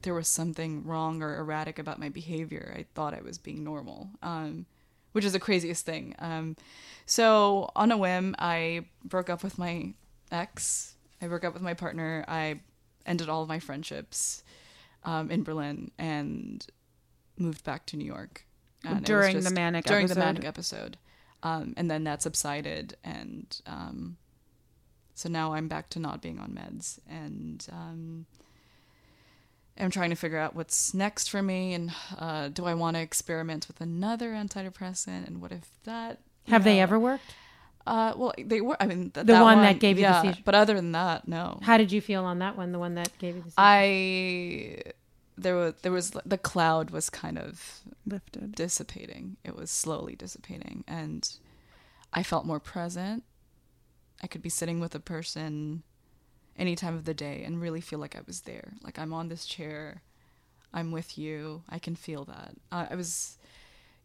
[0.00, 2.72] there was something wrong or erratic about my behavior.
[2.74, 4.64] I thought I was being normal, um,
[5.16, 6.14] which is the craziest thing.
[6.18, 6.56] Um,
[7.06, 9.94] so on a whim, I broke up with my
[10.30, 10.94] ex.
[11.22, 12.22] I broke up with my partner.
[12.28, 12.60] I
[13.06, 14.44] ended all of my friendships
[15.04, 16.66] um, in Berlin and
[17.38, 18.44] moved back to New York.
[18.84, 20.24] And During the manic during the episode?
[20.26, 20.98] manic episode,
[21.42, 24.18] um, and then that subsided, and um,
[25.14, 27.66] so now I'm back to not being on meds, and
[29.78, 33.02] I'm trying to figure out what's next for me, and uh, do I want to
[33.02, 36.20] experiment with another antidepressant, and what if that?
[36.48, 37.34] Have they ever worked?
[37.86, 38.76] Uh, well, they were.
[38.80, 40.42] I mean, th- The that one that gave you the seizure.
[40.44, 41.60] But other than that, no.
[41.62, 42.72] How did you feel on that one?
[42.72, 43.54] The one that gave you the seizure?
[43.58, 44.82] I
[45.38, 48.54] there was there was the cloud was kind of Lifted.
[48.54, 49.36] dissipating.
[49.44, 51.28] It was slowly dissipating, and
[52.12, 53.22] I felt more present.
[54.22, 55.82] I could be sitting with a person
[56.58, 58.72] any time of the day and really feel like I was there.
[58.82, 60.02] Like I'm on this chair,
[60.72, 61.62] I'm with you.
[61.68, 62.54] I can feel that.
[62.72, 63.38] Uh, I was,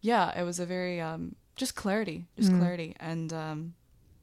[0.00, 2.58] yeah, it was a very um, just clarity, just Mm.
[2.60, 3.74] clarity, and um,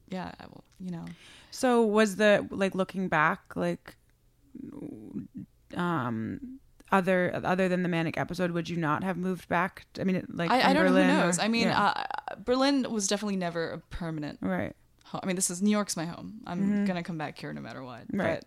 [0.09, 1.05] yeah, I will, you know,
[1.51, 3.95] So was the like looking back like
[5.75, 6.59] um
[6.91, 10.35] other other than the manic episode would you not have moved back I mean it-
[10.35, 10.89] like I, I don't know.
[10.89, 11.09] Who Berlin
[11.39, 11.79] or- I mean, yeah.
[11.83, 14.75] uh, Berlin was definitely never a permanent right
[15.09, 15.21] home.
[15.23, 16.41] I mean, this is New York's my home.
[16.47, 16.87] I'm Mhm.
[16.87, 18.01] gonna come back here no matter what.
[18.11, 18.39] Right.
[18.39, 18.45] But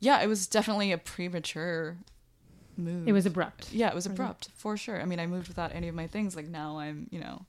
[0.00, 1.96] yeah, it was definitely a premature
[2.76, 3.06] move.
[3.08, 3.72] it was abrupt.
[3.72, 5.00] yeah, it was abrupt for sure.
[5.00, 6.34] I mean, I moved without any of my things.
[6.36, 7.46] Like now, I'm you know.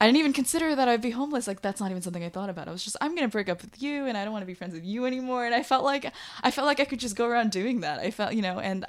[0.00, 1.46] I didn't even consider that I'd be homeless.
[1.46, 2.68] Like that's not even something I thought about.
[2.68, 4.52] I was just, I'm gonna break up with you, and I don't want to be
[4.54, 5.46] friends with you anymore.
[5.46, 6.12] And I felt like,
[6.42, 8.00] I felt like I could just go around doing that.
[8.00, 8.84] I felt, you know, and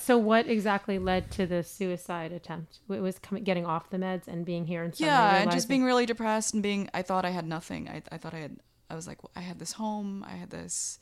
[0.00, 2.78] So what exactly led to the suicide attempt?
[2.88, 5.84] It was coming, getting off the meds and being here and yeah and just being
[5.84, 7.88] really depressed and being i thought i had nothing.
[7.88, 8.56] I, I thought i had
[8.88, 10.98] i was like i had this home i had this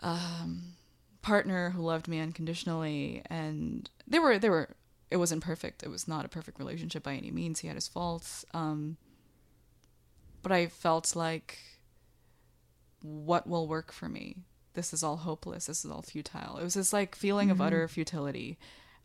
[0.00, 0.74] um,
[1.22, 4.76] partner who loved me unconditionally and they were they were
[5.10, 5.82] it wasn't perfect.
[5.84, 7.60] It was not a perfect relationship by any means.
[7.60, 8.96] He had his faults um,
[10.42, 11.58] but i felt like
[13.00, 14.36] what will work for me
[14.74, 16.58] this is all hopeless this is all futile.
[16.58, 18.58] It was this like feeling of utter futility.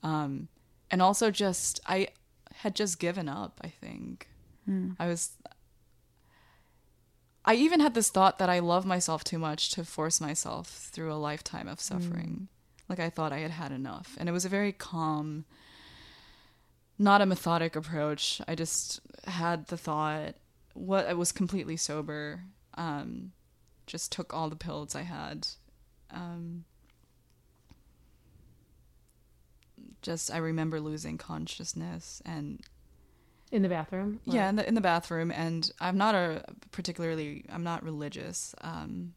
[0.03, 0.47] Um,
[0.91, 2.07] and also just i
[2.53, 4.28] had just given up i think.
[4.99, 5.32] I was
[7.45, 11.11] i even had this thought that i love myself too much to force myself through
[11.11, 12.47] a lifetime of suffering.
[12.88, 14.15] Like i thought i had had enough.
[14.20, 15.45] And it was a very calm
[17.01, 18.41] not a methodic approach.
[18.45, 20.36] I just had the thought
[20.74, 22.41] what i was completely sober
[22.76, 23.32] um
[23.86, 25.47] just took all the pills i had
[26.12, 26.64] um
[30.01, 32.62] just i remember losing consciousness and
[33.51, 34.20] in the bathroom.
[34.28, 38.53] or- yeah, in the in the bathroom, and I'm not a particularly I'm not religious,
[38.62, 39.16] um,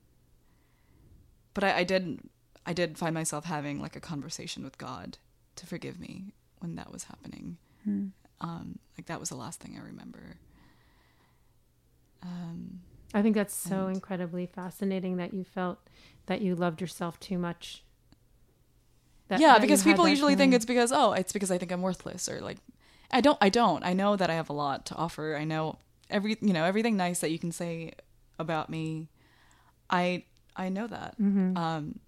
[1.52, 2.18] but I, I did
[2.64, 5.18] I did find myself having like a conversation with God
[5.56, 7.58] to forgive me when that was happening.
[7.84, 8.06] Hmm.
[8.40, 10.38] Um, like that was the last thing I remember.
[12.22, 12.80] Um,
[13.12, 15.78] I think that's so And- incredibly fascinating that you felt
[16.26, 17.82] that you loved yourself too much.
[19.28, 21.72] That- yeah, that because people that usually think it's because oh, it's because I think
[21.72, 22.58] I'm worthless or like
[23.10, 23.84] I don't I don't.
[23.84, 25.36] I know that I have a lot to offer.
[25.36, 25.78] I know
[26.10, 27.92] every you know everything nice that you can say
[28.38, 29.08] about me.
[29.90, 30.24] I
[30.56, 31.18] I know that.
[31.20, 31.56] Mhm.
[31.56, 31.98] Um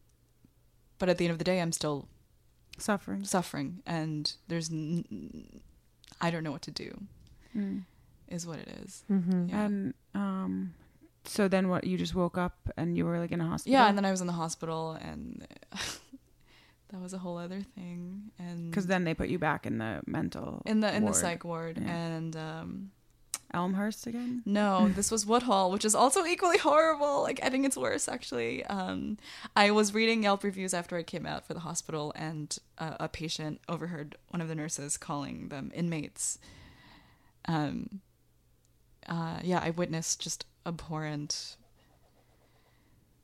[0.99, 2.09] but at the end of the day I'm still
[2.79, 5.61] suffering suffering and there's n-
[6.21, 7.07] I don't know what to do
[7.57, 7.85] Mm.
[8.29, 9.05] is what it is.
[9.11, 9.49] Mhm.
[9.51, 9.63] Yeah.
[9.65, 10.75] and um
[11.25, 13.89] so then what you just woke up and you were like in a hospital Yeah,
[13.89, 15.47] and then I was in the hospital and
[16.91, 20.01] that was a whole other thing and because then they put you back in the
[20.07, 21.15] mental in the in ward.
[21.15, 21.91] the psych ward Yeah.
[21.97, 22.91] and um
[23.53, 24.43] Elmhurst again?
[24.45, 27.23] No, this was Woodhull, which is also equally horrible.
[27.23, 28.65] Like I think it's worse actually.
[28.67, 29.17] Um,
[29.55, 33.09] I was reading Yelp reviews after I came out for the hospital, and uh, a
[33.09, 36.39] patient overheard one of the nurses calling them inmates.
[37.47, 38.01] Um,
[39.09, 41.57] uh, yeah, I witnessed just abhorrent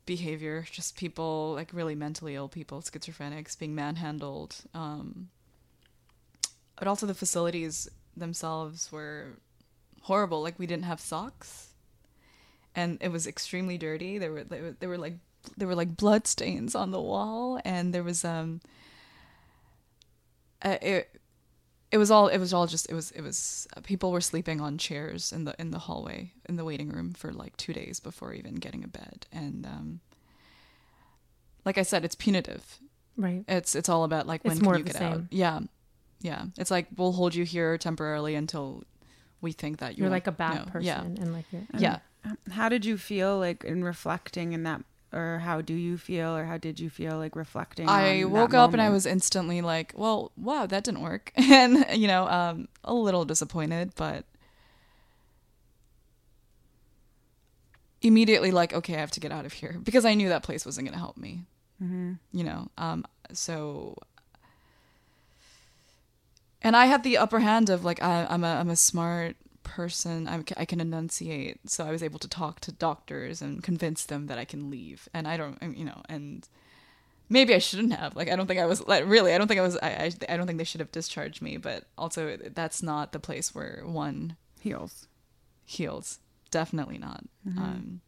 [0.05, 0.65] behavior.
[0.69, 4.55] Just people like really mentally ill people, schizophrenics, being manhandled.
[4.73, 5.29] Um,
[6.77, 9.37] but also the facilities themselves were
[10.01, 10.41] horrible.
[10.41, 11.69] Like we didn't have socks,
[12.75, 14.17] and it was extremely dirty.
[14.17, 15.17] There were there were, like
[15.57, 18.61] there were like blood stains on the wall, and there was um.
[20.63, 21.20] It
[21.91, 24.61] it was all it was all just it was it was uh, people were sleeping
[24.61, 27.99] on chairs in the in the hallway in the waiting room for like two days
[27.99, 29.27] before even getting a bed.
[29.31, 29.99] And um
[31.65, 32.79] like i said it's punitive.
[33.17, 33.43] Right.
[33.47, 35.21] it's it's all about like when It's can more you of the get out?
[35.31, 35.59] Yeah.
[36.21, 36.45] Yeah.
[36.57, 38.83] It's like we'll hold you here temporarily until
[39.41, 41.63] we think that You're you're like a bad no, person, yeah and like you're.
[41.77, 41.99] yeah.
[42.51, 44.83] How did you feel like in reflecting in that,
[45.13, 47.87] or how do you feel, or how did you feel like reflecting?
[47.89, 51.31] I woke up and I was instantly like, well, wow, that didn't work.
[51.37, 54.25] And, you know, um, a little disappointed, but
[58.01, 60.65] immediately like, okay, I have to get out of here because I knew that place
[60.65, 61.43] wasn't going to help me,
[61.81, 62.19] Mhm.
[62.31, 62.69] you know?
[62.77, 63.97] Um, so,
[66.61, 70.27] and I had the upper hand of like, I, I'm a, I'm a smart person.
[70.27, 71.59] I'm, I can enunciate.
[71.69, 75.07] So I was able to talk to doctors and convince them that I can leave.
[75.13, 76.47] And I don't, you know, and
[77.29, 78.15] maybe I shouldn't have.
[78.15, 79.33] Like, I don't think I was like really.
[79.33, 79.77] I don't think I was.
[79.77, 79.89] I.
[79.89, 81.57] I, I don't think they should have discharged me.
[81.57, 85.07] But also, that's not the place where one heals
[85.65, 86.19] heals.
[86.51, 87.23] Definitely not.
[87.47, 88.01] Um,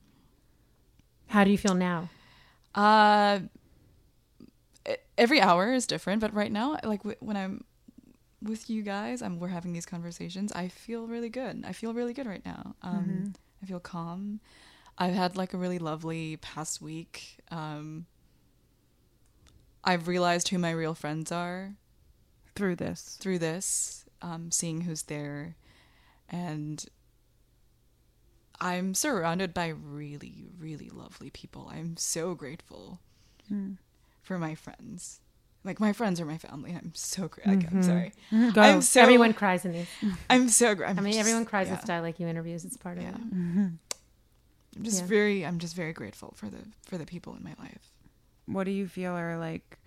[1.28, 2.10] How do you feel now?
[2.76, 3.39] uh,
[5.18, 6.20] every hour is different.
[6.20, 7.64] But right now, like when I'm
[8.43, 10.51] with you guys, I'm we're having these conversations.
[10.51, 11.63] I feel really good.
[11.65, 12.75] I feel really good right now.
[12.81, 14.39] Um, I feel calm.
[14.97, 17.39] I've had like a really lovely past week.
[17.51, 18.05] Um,
[19.83, 21.73] I've realized who my real friends are.
[22.55, 23.17] through this.
[23.19, 25.55] through this, um, seeing who's there,
[26.29, 26.85] and
[28.61, 31.69] I'm surrounded by really, really lovely people.
[31.73, 32.99] I'm so grateful
[33.49, 33.73] Hmm.
[34.21, 35.19] for my friends.
[35.64, 36.72] Like my friends are my family.
[36.76, 38.11] I'm so gra- like, I'm sorry.
[38.53, 38.61] Go.
[38.61, 39.88] I'm so everyone cries in these.
[40.30, 40.99] I'm so grateful.
[40.99, 41.80] I mean, everyone cries yeah.
[41.80, 42.66] in StyleLikeU interviews.
[42.66, 43.09] It's part of Yeah.
[43.11, 43.16] it.
[44.76, 45.07] I'm just Yeah.
[45.07, 45.45] very.
[45.45, 47.91] I'm just very grateful for the for the people in my life.
[48.45, 49.78] What do you feel are like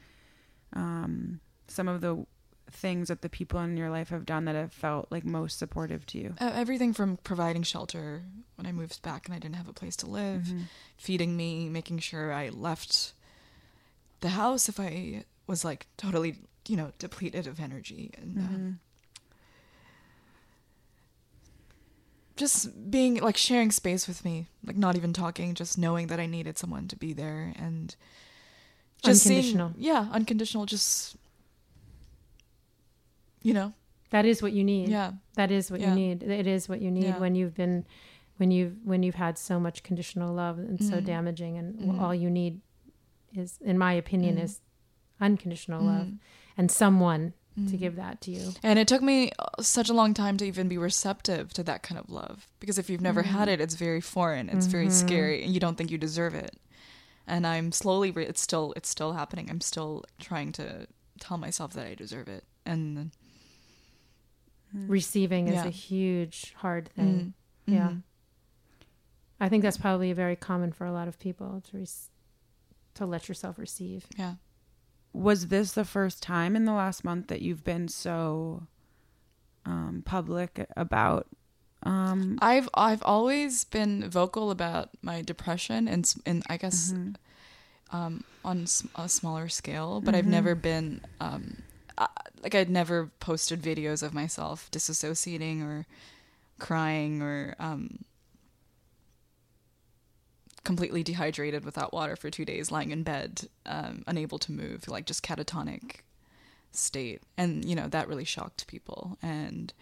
[0.73, 2.25] um, some of the
[2.71, 6.07] things that the people in your life have done that have felt like most supportive
[6.07, 6.35] to you?
[6.41, 8.23] Uh, everything from providing shelter
[8.57, 10.61] when I moved back and I didn't have a place to live, Mm-hmm.
[10.97, 13.13] feeding me, making sure I left
[14.21, 16.37] the house if I was like totally,
[16.69, 18.69] you know, depleted of energy and Mm-hmm.
[18.69, 18.73] uh,
[22.37, 26.27] just being like sharing space with me, like not even talking, just knowing that I
[26.27, 27.97] needed someone to be there and
[29.03, 29.73] just seeing- Unconditional.
[29.79, 30.67] yeah, unconditional.
[30.67, 31.17] Just
[33.43, 33.73] you know,
[34.11, 34.89] That is what you need.
[34.89, 35.91] yeah, That is what Yeah.
[35.91, 36.23] you need.
[36.25, 37.19] It is what you need Yeah.
[37.19, 37.87] when you've been,
[38.39, 41.05] when you've when you've had so much conditional love and so Mhm.
[41.07, 42.01] damaging, and Mhm.
[42.01, 42.61] all you need
[43.35, 44.43] is, in my opinion, Mhm.
[44.43, 44.61] is
[45.21, 46.19] unconditional love Mhm.
[46.57, 47.79] and someone to Mhm.
[47.79, 48.53] give that to you.
[48.63, 51.83] And it took me uh, such a long time to even be receptive to that
[51.83, 53.33] kind of love because if you've never Mm-hmm.
[53.39, 56.59] had it, it's very foreign, it's very scary, and you don't think you deserve it.
[57.27, 59.49] And I'm slowly, re- it's still, it's still happening.
[59.51, 60.87] I'm still trying to
[61.19, 62.45] tell myself that I deserve it.
[62.67, 63.11] And
[64.73, 67.33] Receiving is a huge hard thing.
[67.67, 67.93] Mm, Yeah.
[69.41, 71.87] I think that's probably very common for a lot of people to re-
[72.95, 74.07] to let yourself receive.
[74.17, 74.35] yeah,
[75.17, 78.63] Was this the first time in the last month that you've been so
[79.65, 81.27] um, public about?
[81.83, 87.97] Um, I've I've always been vocal about my depression and and I guess Mm-hmm.
[87.97, 91.63] um, on a smaller scale, but I've never been um,
[91.97, 92.07] uh,
[92.43, 95.87] like I'd never posted videos of myself disassociating or
[96.59, 98.05] crying or um,
[100.67, 105.07] completely dehydrated without water for two days, lying in bed, um, unable to move, like
[105.07, 106.01] just catatonic
[106.73, 109.73] state, and you know that really shocked people and.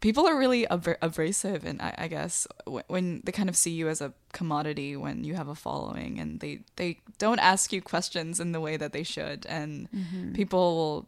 [0.00, 3.70] People are really abra- abrasive, and I, I guess when, when they kind of see
[3.70, 7.80] you as a commodity when you have a following, and they they don't ask you
[7.80, 9.88] questions in the way that they should, and
[10.34, 11.06] people will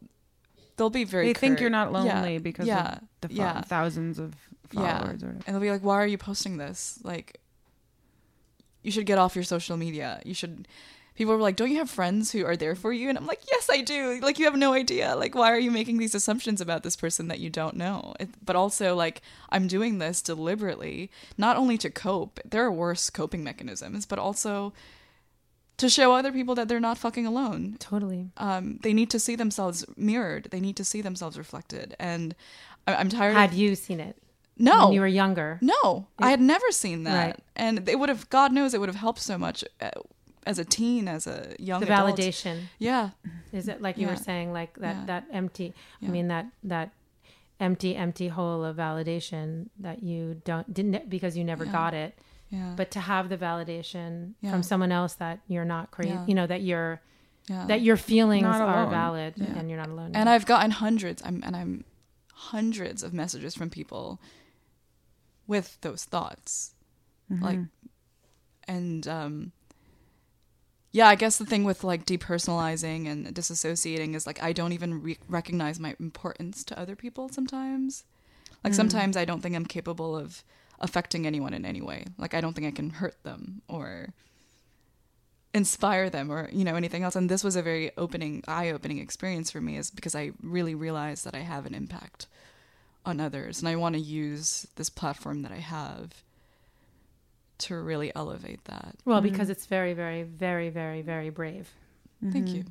[0.79, 1.27] they'll be very.
[1.27, 3.61] they think you're not Yeah, lonely because yeah, of the yeah.
[3.61, 4.33] thousands of
[4.73, 4.99] Yeah.
[5.01, 5.23] followers.
[5.23, 6.99] Or and they'll be like, "Why are you posting this?
[7.03, 7.41] Like,
[8.83, 10.21] you should get off your social media.
[10.25, 10.69] You should
[11.17, 13.41] people were like, "Don't you have friends who are there for you?" And I'm like,
[13.51, 15.17] "Yes, I do." Like, you have no idea.
[15.17, 18.15] Like, why are you making these assumptions about this person that you don't know?
[18.21, 22.39] It, but also, like, I'm doing this deliberately, not only to cope.
[22.45, 24.73] There are worse coping mechanisms, but also
[25.79, 27.77] to show other people that they're not fucking alone.
[27.79, 28.31] Totally.
[28.39, 30.49] Um, they need to see themselves mirrored.
[30.51, 31.95] They need to see themselves reflected.
[31.99, 32.35] And
[32.87, 33.35] I- I'm tired.
[33.35, 34.17] Had of, you seen it
[34.59, 35.59] no, when you were younger?
[35.61, 37.39] no, I had never seen that, Right.
[37.57, 38.29] and it would have.
[38.31, 39.91] God knows, it would have helped so much uh,
[40.47, 42.17] as a teen, as a young The adult.
[42.17, 42.63] validation.
[42.79, 43.11] Yeah,
[43.53, 45.05] Is it like you were saying, like that Yeah.
[45.07, 45.75] that empty?
[46.01, 46.09] Yeah.
[46.09, 46.91] I mean that that
[47.59, 51.73] empty empty hole of validation that you don't didn't because you never Yeah.
[51.73, 52.19] got it.
[52.51, 54.51] yeah, But to have the validation Yeah.
[54.53, 56.25] from someone else that you're not crazy, Yeah.
[56.29, 57.01] you know that your
[57.49, 57.65] yeah.
[57.67, 59.47] that your feelings are valid Yeah.
[59.59, 60.13] and you're not alone.
[60.15, 61.23] and I've gotten hundreds.
[61.25, 61.85] I'm and I'm
[62.35, 64.21] hundreds of messages from people
[65.47, 66.75] with those thoughts,
[67.41, 67.61] like,
[68.69, 69.53] and um.
[70.93, 75.03] Yeah, I guess the thing with like depersonalizing and disassociating is like I don't even
[75.03, 78.05] re- recognize my importance to other people sometimes.
[78.65, 80.43] Like sometimes I don't think I'm capable of
[80.81, 82.07] affecting anyone in any way.
[82.17, 84.15] Like I don't think I can hurt them or
[85.53, 89.51] inspire them or you know anything else and this was a very opening eye-opening experience
[89.51, 92.27] for me is because I really realized that I have an impact
[93.07, 96.23] on others and I want to use this platform that I have
[97.59, 98.97] to really elevate that.
[99.07, 101.71] well, because it's very, very, very, very, very brave.
[102.33, 102.65] Thank you.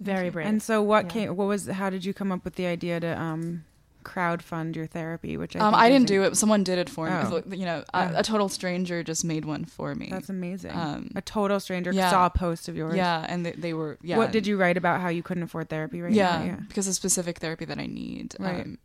[0.00, 0.46] Very brave.
[0.46, 1.10] And so, what Yeah.
[1.10, 1.36] came?
[1.36, 1.66] What was?
[1.66, 3.64] How did you come up with the idea to um,
[4.04, 5.36] crowdfund your therapy?
[5.36, 6.36] Which I Um, I didn't do it.
[6.36, 7.42] Someone did it for Oh.
[7.46, 7.56] me.
[7.56, 7.98] You know, Oh.
[8.00, 10.08] a, a total stranger just made one for me.
[10.10, 10.70] That's amazing.
[10.72, 12.10] Um, a total stranger yeah.
[12.10, 12.94] saw a post of yours.
[12.96, 13.98] yeah, and they, they were.
[14.02, 14.18] Yeah.
[14.18, 15.00] What did you write about?
[15.00, 16.44] How you couldn't afford therapy right yeah, now?
[16.44, 16.56] Yeah.
[16.68, 18.36] because of specific therapy that I need.
[18.38, 18.60] Right.
[18.66, 18.78] Um,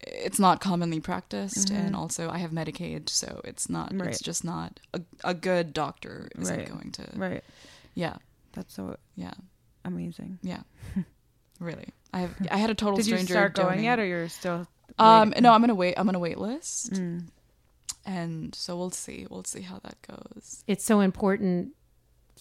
[0.00, 1.86] it's not commonly practiced, Mhm.
[1.86, 3.92] and also I have Medicaid, so it's not.
[3.94, 4.08] Right.
[4.10, 6.68] It's just not a, a good doctor isn't Right.
[6.68, 7.06] going to.
[7.14, 7.44] Right.
[7.94, 8.16] Yeah,
[8.52, 9.34] That's so yeah,
[9.84, 10.38] amazing.
[10.42, 10.62] yeah.
[11.60, 12.34] really, I have.
[12.50, 13.32] I had a total Did you stranger.
[13.34, 14.66] start going donate- yet, or you're still?
[14.98, 15.94] Um, no, I'm gonna wait.
[15.98, 17.26] I'm gonna wait list, Mm.
[18.06, 19.26] and so we'll see.
[19.28, 20.62] We'll see how that goes.
[20.66, 21.74] it's so important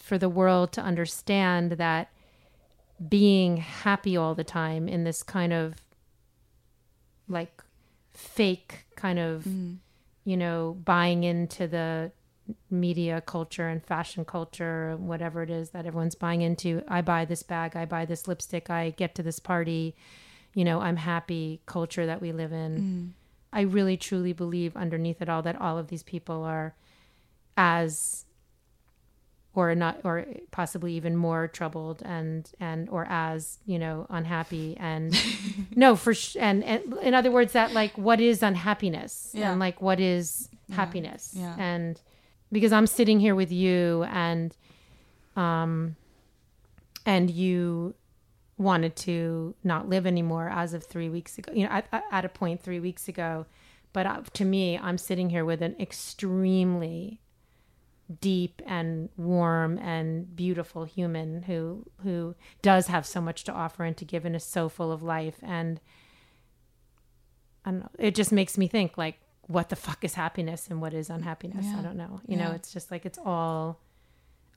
[0.01, 2.10] for the world to understand that
[3.10, 5.76] being happy all the time in this kind of
[7.28, 7.62] like
[8.14, 9.78] fake kind of Mm.
[10.26, 12.12] you know buying into the
[12.72, 17.44] media culture and fashion culture whatever it is that everyone's buying into i buy this
[17.44, 19.94] bag i buy this lipstick i get to this party
[20.54, 23.10] you know i'm happy culture that we live in Mm.
[23.54, 26.76] I really truly believe underneath it all that all of these people are
[27.56, 28.26] as
[29.58, 35.14] or not or possibly even more troubled and and or as you know unhappy and
[35.76, 39.49] no for sh- and, and in other words that like what is unhappiness Yeah.
[39.51, 41.55] and like what is happiness Yeah.
[41.58, 41.99] and
[42.51, 44.55] because i'm sitting here with you and
[45.36, 45.95] um
[47.05, 47.95] and you
[48.60, 52.30] wanted to not live anymore as of three weeks ago you know at, at a
[52.30, 53.45] point three weeks ago
[53.93, 57.20] but uh, to me i'm sitting here with an extremely
[58.22, 63.97] deep and warm and beautiful human who who does have so much to offer and
[63.97, 65.82] to give and is so full of life and
[67.66, 70.82] I don't know it just makes me think like what the fuck is happiness and
[70.82, 71.80] what is unhappiness Yeah.
[71.80, 73.80] I don't know you know it's just like it's all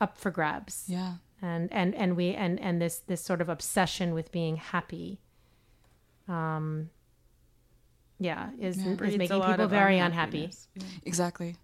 [0.01, 1.15] up for grabs Yeah.
[1.43, 5.19] and and and we and and this this sort of obsession with being happy
[6.29, 6.91] um
[8.21, 8.93] yeah is, Yeah.
[8.93, 10.69] is making people very unhappy unhappiness.
[11.05, 11.57] Exactly.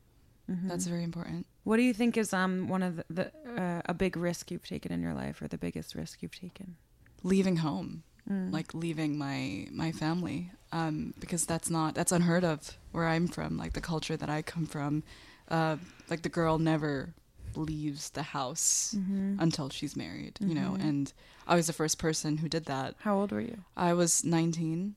[0.50, 0.68] Mhm.
[0.68, 1.46] That's very important.
[1.64, 3.26] What do you think is um one of the, the
[3.62, 6.76] uh, a big risk you've taken in your life, or the biggest risk you've taken?
[7.22, 8.02] Leaving home.
[8.28, 8.52] Mm.
[8.52, 13.56] like leaving my my family um, because that's not that's unheard of where I'm from
[13.56, 15.04] like the culture that I come from
[15.48, 15.76] uh,
[16.10, 17.14] like the girl never
[17.54, 19.36] leaves the house Mhm.
[19.40, 20.88] until she's married you know Mhm.
[20.88, 21.12] and
[21.46, 23.58] I was the first person who did that How old were you?
[23.76, 24.96] I was 19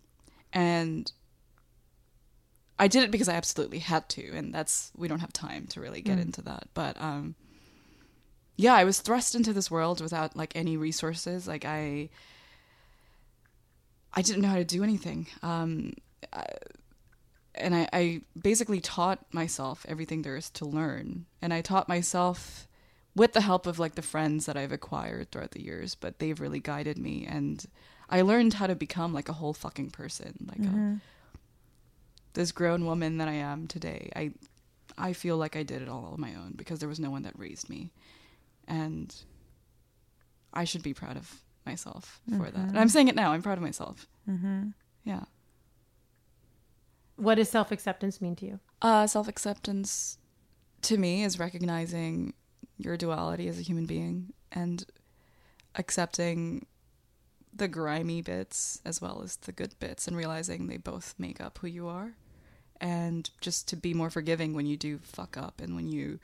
[0.53, 1.11] and
[2.82, 5.82] I did it because I absolutely had to and that's we don't have time to
[5.82, 6.21] really get Mm.
[6.21, 7.36] into that but um
[8.55, 12.09] yeah I was thrust into this world without like any resources like I
[14.13, 15.93] I didn't know how to do anything um
[16.34, 16.45] I,
[17.55, 22.67] and I, I basically taught myself everything there is to learn and I taught myself
[23.15, 26.39] with the help of like the friends that I've acquired throughout the years but they've
[26.39, 27.65] really guided me and
[28.09, 31.01] I learned how to become like a whole fucking person like a, Mhm.
[32.34, 34.11] This grown woman that I am today.
[34.15, 34.32] I
[34.97, 37.23] I feel like I did it all on my own because there was no one
[37.23, 37.91] that raised me.
[38.67, 39.15] And
[40.53, 42.67] I should be proud of myself for that.
[42.69, 43.32] And I'm saying it now.
[43.32, 44.07] I'm proud of myself.
[44.27, 44.73] Mhm.
[45.03, 45.23] Yeah.
[47.15, 50.17] what does self-acceptance mean to you Uh self-acceptance
[50.84, 52.34] to me is recognizing
[52.77, 54.86] your duality as a human being and
[55.75, 56.65] accepting
[57.53, 61.59] the grimy bits as well as the good bits and realizing they both make up
[61.59, 62.13] who you are.
[62.81, 66.19] And just to be more forgiving when you do fuck up and when you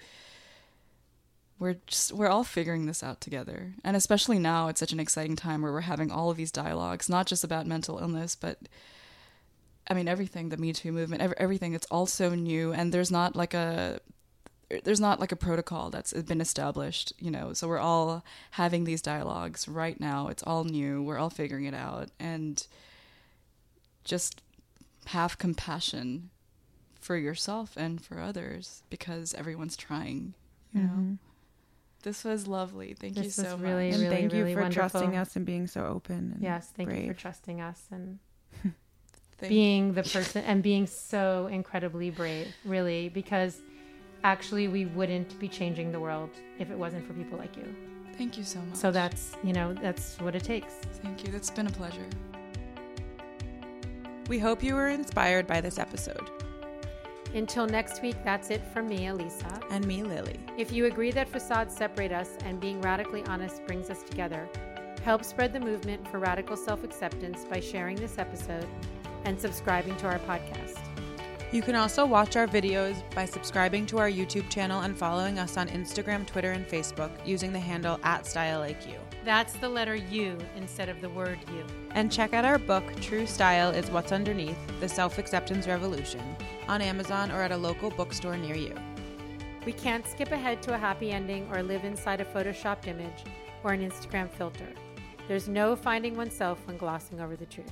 [1.58, 3.74] we're just we're all figuring this out together.
[3.84, 7.10] And especially now it's such an exciting time where we're having all of these dialogues
[7.10, 8.60] not just about mental illness but
[9.88, 11.74] i mean everything the me too movement every, everything.
[11.74, 14.00] It's all so new and there's not like a
[14.84, 19.02] there's not like a protocol that's been established you know so we're all having these
[19.02, 20.28] dialogues right now.
[20.28, 21.02] It's all new.
[21.04, 22.10] We're all figuring it out.
[22.20, 22.66] And
[24.04, 24.42] just
[25.08, 26.30] have compassion
[27.00, 30.34] for yourself and for others because everyone's trying
[30.74, 30.88] you know?
[30.88, 31.14] Mm-hmm.
[32.04, 32.96] this was lovely.
[33.00, 34.90] Thank This you so really, much And thank you for wonderful.
[34.90, 36.32] trusting us and being so open.
[36.36, 38.20] And Yes, thank you for trusting us and
[39.42, 43.60] being the person and being so incredibly brave, really, because
[44.26, 47.68] actually we wouldn't be changing the world if it wasn't for people like you.
[48.18, 50.74] thank you so much So that's, you know, that's what it takes.
[51.04, 52.10] thank you that's been a pleasure
[54.28, 56.28] We hope you were inspired by this episode.
[57.36, 59.60] Until next week, that's it from me, Elisa.
[59.70, 60.40] And me, Lily.
[60.58, 64.50] If you agree that facades separate us and being radically honest brings us together,
[65.04, 68.68] help spread the movement for radical self acceptance by sharing this episode
[69.26, 70.75] and subscribing to our podcast.
[71.56, 75.56] You can also watch our videos by subscribing to our YouTube channel and following us
[75.56, 78.98] on Instagram, Twitter, and Facebook using the handle at StyleLikeU.
[79.24, 81.64] That's the letter U instead of the word you.
[81.92, 86.20] And check out our book, True Style is What's Underneath The Self Acceptance Revolution,
[86.68, 88.76] on Amazon or at a local bookstore near you.
[89.66, 93.24] We can't skip ahead to a happy ending or live inside a photoshopped image
[93.64, 94.68] or an Instagram filter.
[95.30, 97.72] There's no finding oneself when glossing over the truth.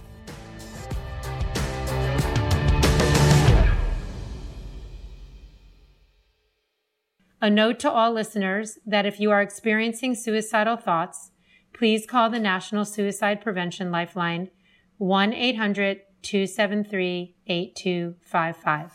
[7.44, 11.32] A note to all listeners that if you are experiencing suicidal thoughts,
[11.74, 14.50] please call the National Suicide Prevention Lifeline
[14.98, 18.92] 1 800 273 8255.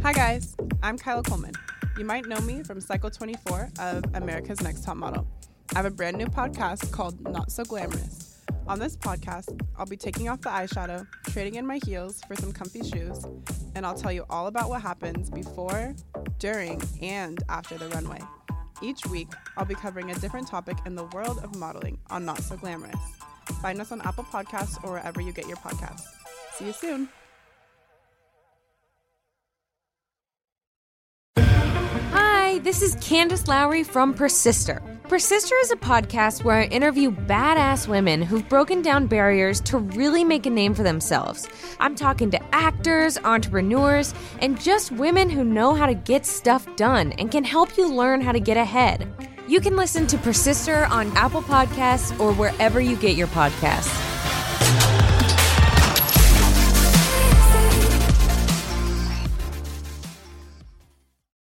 [0.00, 1.54] Hi guys, I'm Kyla Coleman.
[1.98, 5.26] You might know me from Cycle 24 of America's Next Top Model.
[5.74, 8.44] I have a brand new podcast called Not So Glamorous.
[8.68, 12.52] On this podcast, I'll be taking off the eyeshadow, trading in my heels for some
[12.52, 13.26] comfy shoes,
[13.76, 15.94] and I'll tell you all about what happens before,
[16.38, 18.20] during, and after the runway.
[18.80, 22.42] Each week, I'll be covering a different topic in the world of modeling on Not
[22.42, 22.98] So Glamorous.
[23.60, 26.06] Find us on Apple Podcasts or wherever you get your podcasts.
[26.54, 27.08] See you soon.
[32.56, 34.80] Hi, this is Candace Lowry from Persister.
[35.10, 40.24] Persister is a podcast where I interview badass women who've broken down barriers to really
[40.24, 41.46] make a name for themselves.
[41.80, 47.12] I'm talking to actors, entrepreneurs, and just women who know how to get stuff done
[47.18, 49.06] and can help you learn how to get ahead.
[49.46, 54.15] You can listen to Persister on Apple Podcasts or wherever you get your podcasts.